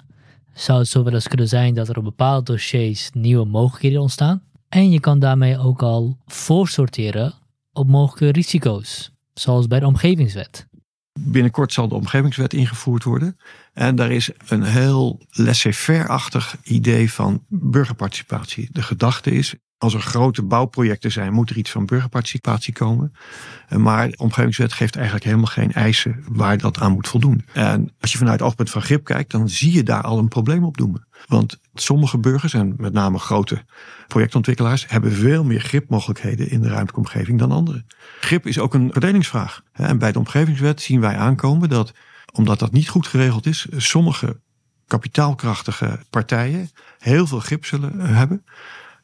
zou 0.54 0.80
het 0.80 0.88
zo 0.88 1.04
wel 1.04 1.14
eens 1.14 1.28
kunnen 1.28 1.48
zijn 1.48 1.74
dat 1.74 1.90
er 1.90 1.98
op 1.98 2.04
bepaalde 2.04 2.52
dossiers 2.52 3.10
nieuwe 3.14 3.46
mogelijkheden 3.46 4.02
ontstaan. 4.02 4.42
En 4.70 4.90
je 4.90 5.00
kan 5.00 5.20
daarmee 5.20 5.58
ook 5.58 5.82
al 5.82 6.18
voorsorteren 6.26 7.34
op 7.74 7.88
mogelijke 7.88 8.30
risico's, 8.30 9.12
zoals 9.34 9.68
bij 9.68 9.80
de 9.80 9.86
omgevingswet. 9.86 10.68
Binnenkort 11.20 11.74
zal 11.74 11.88
de 11.88 11.96
omgevingswet 11.96 12.54
ingevoerd 12.54 13.04
worden. 13.04 13.38
En 13.74 13.96
daar 13.96 14.12
is 14.12 14.30
een 14.48 14.64
heel 14.64 15.22
laissez-faire-achtig 15.30 16.58
idee 16.64 17.12
van 17.12 17.46
burgerparticipatie. 17.48 18.70
De 18.72 18.82
gedachte 18.82 19.32
is, 19.32 19.56
Als 19.78 19.94
er 19.94 20.00
grote 20.00 20.44
bouwprojecten 20.44 21.12
zijn, 21.12 21.34
moet 21.34 21.50
er 21.50 21.58
iets 21.58 21.72
van 21.72 21.86
burgerparticipatie 21.86 22.74
komen. 22.74 23.14
Eh, 23.68 23.78
Maar 23.78 24.10
de 24.10 24.18
omgevingswet 24.18 24.74
geeft 24.74 24.96
eigenlijk 24.96 25.26
helemaal 25.26 25.46
geen 25.46 25.74
eisen 25.74 26.24
waar 26.28 26.58
dat 26.58 26.80
aan 26.80 26.92
moet 26.92 27.08
voldoen. 27.08 27.46
En 27.54 27.94
als 28.00 28.12
je 28.12 28.18
vanuit 28.18 28.40
het 28.40 28.48
oogpunt 28.48 28.70
van 28.70 28.82
grip 28.82 29.04
kijkt, 29.04 29.32
dan 29.32 29.50
zie 29.50 29.74
je 29.74 29.84
daar 29.84 30.04
al 30.04 30.18
een 30.18 30.28
probleem 30.28 30.64
op 30.64 30.78
doemen. 30.78 31.08
Want 31.26 31.60
sommige 31.74 32.18
burgers, 32.18 32.54
en 32.54 32.74
met 32.78 32.94
name 32.94 33.20
grote 33.20 33.64
projectontwikkelaars, 34.08 34.88
hebben 34.88 35.12
veel 35.12 35.44
meer 35.44 35.62
gripmogelijkheden 35.62 36.50
in 36.50 36.62
de 36.62 36.68
ruimtelijke 36.68 37.00
omgeving 37.00 37.40
dan 37.40 37.52
anderen. 37.52 37.86
Grip 38.20 38.46
is 38.48 38.60
ook 38.60 38.74
een 38.74 38.92
verdelingsvraag. 38.92 39.62
En 39.74 39.98
bij 39.98 40.12
de 40.12 40.20
omgevingswet 40.20 40.82
zien 40.82 41.00
wij 41.00 41.16
aankomen 41.16 41.70
dat, 41.70 41.94
omdat 42.34 42.60
dat 42.60 42.72
niet 42.72 42.90
goed 42.90 43.08
geregeld 43.08 43.46
is, 43.46 43.68
sommige 43.72 44.40
kapitaalkrachtige 44.88 46.00
partijen 46.10 46.70
heel 47.00 47.28
veel 47.28 47.40
grip 47.40 47.66
zullen 47.66 48.00
hebben. 48.00 48.44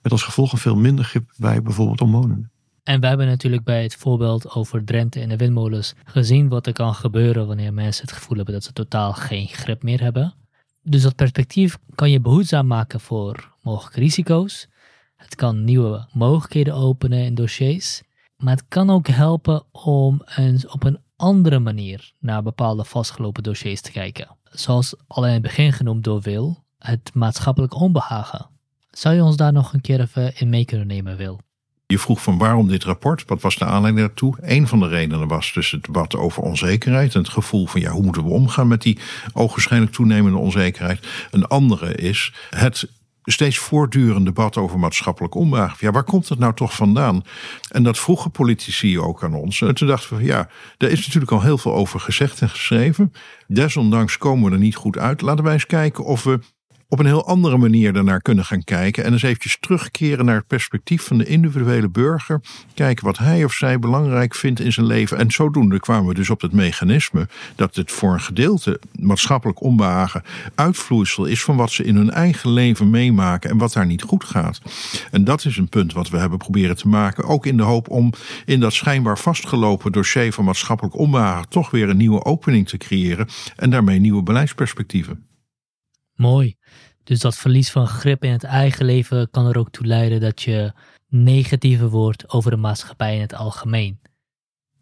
Met 0.03 0.11
als 0.11 0.23
gevolg 0.23 0.51
een 0.51 0.57
veel 0.57 0.75
minder 0.75 1.05
grip 1.05 1.33
bij 1.37 1.61
bijvoorbeeld 1.61 2.01
omwonenden. 2.01 2.51
En 2.83 2.99
we 2.99 3.07
hebben 3.07 3.27
natuurlijk 3.27 3.63
bij 3.63 3.83
het 3.83 3.95
voorbeeld 3.95 4.49
over 4.49 4.83
Drenthe 4.83 5.19
en 5.19 5.29
de 5.29 5.37
windmolens 5.37 5.93
gezien 6.05 6.49
wat 6.49 6.67
er 6.67 6.73
kan 6.73 6.95
gebeuren 6.95 7.47
wanneer 7.47 7.73
mensen 7.73 8.05
het 8.05 8.15
gevoel 8.15 8.35
hebben 8.35 8.53
dat 8.53 8.63
ze 8.63 8.73
totaal 8.73 9.13
geen 9.13 9.47
grip 9.47 9.83
meer 9.83 10.01
hebben. 10.01 10.33
Dus 10.81 11.01
dat 11.01 11.15
perspectief 11.15 11.77
kan 11.95 12.11
je 12.11 12.19
behoedzaam 12.19 12.67
maken 12.67 12.99
voor 12.99 13.51
mogelijke 13.61 13.99
risico's. 13.99 14.67
Het 15.15 15.35
kan 15.35 15.63
nieuwe 15.63 16.07
mogelijkheden 16.11 16.73
openen 16.73 17.25
in 17.25 17.35
dossiers. 17.35 18.01
Maar 18.37 18.53
het 18.53 18.67
kan 18.67 18.89
ook 18.89 19.07
helpen 19.07 19.63
om 19.71 20.21
eens 20.35 20.67
op 20.67 20.83
een 20.83 20.99
andere 21.15 21.59
manier 21.59 22.11
naar 22.19 22.43
bepaalde 22.43 22.83
vastgelopen 22.83 23.43
dossiers 23.43 23.81
te 23.81 23.91
kijken. 23.91 24.37
Zoals 24.43 24.95
al 25.07 25.25
in 25.25 25.33
het 25.33 25.41
begin 25.41 25.73
genoemd 25.73 26.03
door 26.03 26.21
Wil, 26.21 26.63
het 26.77 27.11
maatschappelijk 27.13 27.75
onbehagen. 27.75 28.52
Zou 28.97 29.15
je 29.15 29.23
ons 29.23 29.35
daar 29.35 29.53
nog 29.53 29.73
een 29.73 29.81
keer 29.81 29.99
even 29.99 30.33
in 30.35 30.49
mee 30.49 30.65
kunnen 30.65 30.87
nemen, 30.87 31.17
Wil? 31.17 31.39
Je 31.87 31.99
vroeg 31.99 32.21
van 32.21 32.37
waarom 32.37 32.67
dit 32.67 32.83
rapport? 32.83 33.23
Wat 33.27 33.41
was 33.41 33.57
de 33.57 33.65
aanleiding 33.65 34.07
daartoe? 34.07 34.35
Een 34.41 34.67
van 34.67 34.79
de 34.79 34.87
redenen 34.87 35.27
was 35.27 35.53
dus 35.53 35.71
het 35.71 35.83
debat 35.83 36.15
over 36.15 36.43
onzekerheid. 36.43 37.13
En 37.13 37.21
het 37.21 37.29
gevoel 37.29 37.67
van 37.67 37.81
ja, 37.81 37.91
hoe 37.91 38.03
moeten 38.03 38.23
we 38.23 38.29
omgaan 38.29 38.67
met 38.67 38.81
die 38.81 38.99
ogenschijnlijk 39.33 39.91
toenemende 39.91 40.37
onzekerheid. 40.37 41.07
Een 41.31 41.47
andere 41.47 41.95
is 41.95 42.33
het 42.49 42.87
steeds 43.23 43.57
voortdurend 43.57 44.25
debat 44.25 44.57
over 44.57 44.79
maatschappelijk 44.79 45.35
onbehagen. 45.35 45.77
Ja, 45.79 45.91
waar 45.91 46.03
komt 46.03 46.29
het 46.29 46.39
nou 46.39 46.53
toch 46.53 46.75
vandaan? 46.75 47.23
En 47.69 47.83
dat 47.83 47.99
vroegen 47.99 48.31
politici 48.31 48.99
ook 48.99 49.23
aan 49.23 49.33
ons. 49.33 49.61
En 49.61 49.75
toen 49.75 49.87
dachten 49.87 50.17
we, 50.17 50.23
ja, 50.23 50.49
daar 50.77 50.89
is 50.89 51.05
natuurlijk 51.05 51.31
al 51.31 51.41
heel 51.41 51.57
veel 51.57 51.73
over 51.73 51.99
gezegd 51.99 52.41
en 52.41 52.49
geschreven. 52.49 53.13
Desondanks 53.47 54.17
komen 54.17 54.49
we 54.49 54.55
er 54.55 54.61
niet 54.61 54.75
goed 54.75 54.97
uit. 54.97 55.21
Laten 55.21 55.43
wij 55.43 55.53
eens 55.53 55.65
kijken 55.65 56.03
of 56.03 56.23
we 56.23 56.39
op 56.93 56.99
een 56.99 57.05
heel 57.05 57.27
andere 57.27 57.57
manier 57.57 57.93
daarnaar 57.93 58.21
kunnen 58.21 58.45
gaan 58.45 58.63
kijken. 58.63 59.03
En 59.03 59.11
eens 59.11 59.23
eventjes 59.23 59.57
terugkeren 59.59 60.25
naar 60.25 60.35
het 60.35 60.47
perspectief 60.47 61.03
van 61.03 61.17
de 61.17 61.25
individuele 61.25 61.89
burger. 61.89 62.41
Kijken 62.73 63.05
wat 63.05 63.17
hij 63.17 63.43
of 63.43 63.53
zij 63.53 63.79
belangrijk 63.79 64.35
vindt 64.35 64.59
in 64.59 64.73
zijn 64.73 64.85
leven. 64.85 65.17
En 65.17 65.31
zodoende 65.31 65.79
kwamen 65.79 66.07
we 66.07 66.13
dus 66.13 66.29
op 66.29 66.41
het 66.41 66.51
mechanisme 66.51 67.27
dat 67.55 67.75
het 67.75 67.91
voor 67.91 68.13
een 68.13 68.19
gedeelte 68.19 68.79
maatschappelijk 68.99 69.61
onbehagen 69.61 70.23
uitvloeisel 70.55 71.25
is 71.25 71.43
van 71.43 71.55
wat 71.55 71.71
ze 71.71 71.83
in 71.83 71.95
hun 71.95 72.11
eigen 72.11 72.49
leven 72.49 72.89
meemaken 72.89 73.49
en 73.49 73.57
wat 73.57 73.73
daar 73.73 73.85
niet 73.85 74.01
goed 74.01 74.23
gaat. 74.23 74.61
En 75.11 75.23
dat 75.23 75.45
is 75.45 75.57
een 75.57 75.69
punt 75.69 75.93
wat 75.93 76.09
we 76.09 76.17
hebben 76.17 76.37
proberen 76.37 76.75
te 76.75 76.87
maken. 76.87 77.23
Ook 77.23 77.45
in 77.45 77.57
de 77.57 77.63
hoop 77.63 77.89
om 77.89 78.13
in 78.45 78.59
dat 78.59 78.73
schijnbaar 78.73 79.17
vastgelopen 79.17 79.91
dossier 79.91 80.33
van 80.33 80.45
maatschappelijk 80.45 80.97
onbehagen 80.97 81.49
toch 81.49 81.71
weer 81.71 81.89
een 81.89 81.97
nieuwe 81.97 82.25
opening 82.25 82.67
te 82.67 82.77
creëren. 82.77 83.27
En 83.55 83.69
daarmee 83.69 83.99
nieuwe 83.99 84.23
beleidsperspectieven. 84.23 85.32
Mooi. 86.15 86.55
Dus 87.03 87.19
dat 87.19 87.35
verlies 87.35 87.71
van 87.71 87.87
grip 87.87 88.23
in 88.23 88.31
het 88.31 88.43
eigen 88.43 88.85
leven 88.85 89.29
kan 89.29 89.47
er 89.47 89.57
ook 89.57 89.69
toe 89.69 89.85
leiden 89.85 90.19
dat 90.19 90.41
je 90.41 90.73
negatiever 91.07 91.89
wordt 91.89 92.29
over 92.29 92.51
de 92.51 92.57
maatschappij 92.57 93.15
in 93.15 93.21
het 93.21 93.35
algemeen. 93.35 93.99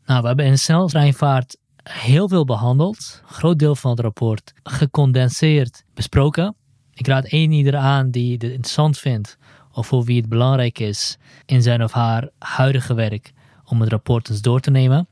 Nou, 0.06 0.22
we 0.22 0.28
hebben 0.28 0.46
in 0.46 0.58
sneltreinvaart 0.58 1.58
heel 1.84 2.28
veel 2.28 2.46
behandeld. 2.46 3.22
Een 3.22 3.34
groot 3.34 3.60
deel 3.60 3.76
van 3.76 3.92
het 3.92 4.00
rapport 4.00 4.54
gecondenseerd 4.64 5.84
besproken. 5.94 6.56
Ik 6.94 7.08
raad 7.08 7.26
één 7.26 7.52
ieder 7.52 7.76
aan 7.76 8.12
die 8.12 8.38
dit 8.38 8.52
interessant 8.52 8.98
vindt 8.98 9.38
of 9.72 9.88
voor 9.88 10.04
wie 10.04 10.22
het 10.22 10.30
belangrijk 10.30 10.80
is 10.80 11.18
in 11.46 11.62
zijn 11.62 11.84
of 11.84 11.92
haar 11.92 12.30
huidige 12.38 12.94
werk 12.94 13.32
om 13.66 13.82
het 13.82 13.90
rapport 13.90 14.30
eens 14.30 14.42
door 14.42 14.60
te 14.60 14.72
nemen. 14.72 15.08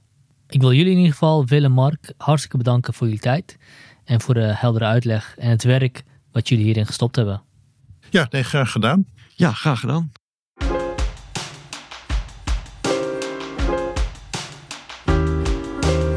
Ik 0.48 0.62
wil 0.62 0.74
jullie 0.74 0.92
in 0.92 0.98
ieder 0.98 1.12
geval, 1.12 1.46
Willem 1.46 1.72
Mark, 1.72 2.14
hartstikke 2.18 2.58
bedanken 2.58 2.94
voor 2.94 3.08
jullie 3.08 3.22
tijd 3.22 3.58
en 4.04 4.22
voor 4.22 4.34
de 4.34 4.54
heldere 4.56 4.86
uitleg 4.86 5.36
en 5.38 5.50
het 5.50 5.64
werk 5.64 6.04
wat 6.32 6.50
jullie 6.50 6.65
hierin 6.65 6.86
gestopt 6.86 7.15
hebben. 7.15 7.42
Ja, 8.10 8.28
nee, 8.30 8.44
graag 8.44 8.72
gedaan. 8.72 9.06
Ja, 9.36 9.52
graag 9.52 9.80
gedaan. 9.80 10.12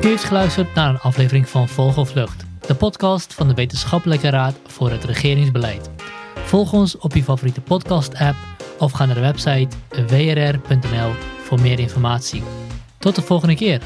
U 0.02 0.06
heeft 0.06 0.24
geluisterd 0.24 0.74
naar 0.74 0.88
een 0.88 1.00
aflevering 1.00 1.48
van 1.48 1.68
Vogelvlucht, 1.68 2.44
de 2.66 2.74
podcast 2.74 3.34
van 3.34 3.48
de 3.48 3.54
Wetenschappelijke 3.54 4.30
Raad 4.30 4.54
voor 4.66 4.90
het 4.90 5.04
Regeringsbeleid. 5.04 5.90
Volg 6.34 6.72
ons 6.72 6.96
op 6.98 7.14
je 7.14 7.22
favoriete 7.22 7.60
podcast-app 7.60 8.36
of 8.78 8.92
ga 8.92 9.04
naar 9.06 9.14
de 9.14 9.20
website 9.20 9.76
wrr.nl 9.90 11.12
voor 11.42 11.60
meer 11.60 11.78
informatie. 11.78 12.42
Tot 12.98 13.14
de 13.14 13.22
volgende 13.22 13.54
keer. 13.54 13.82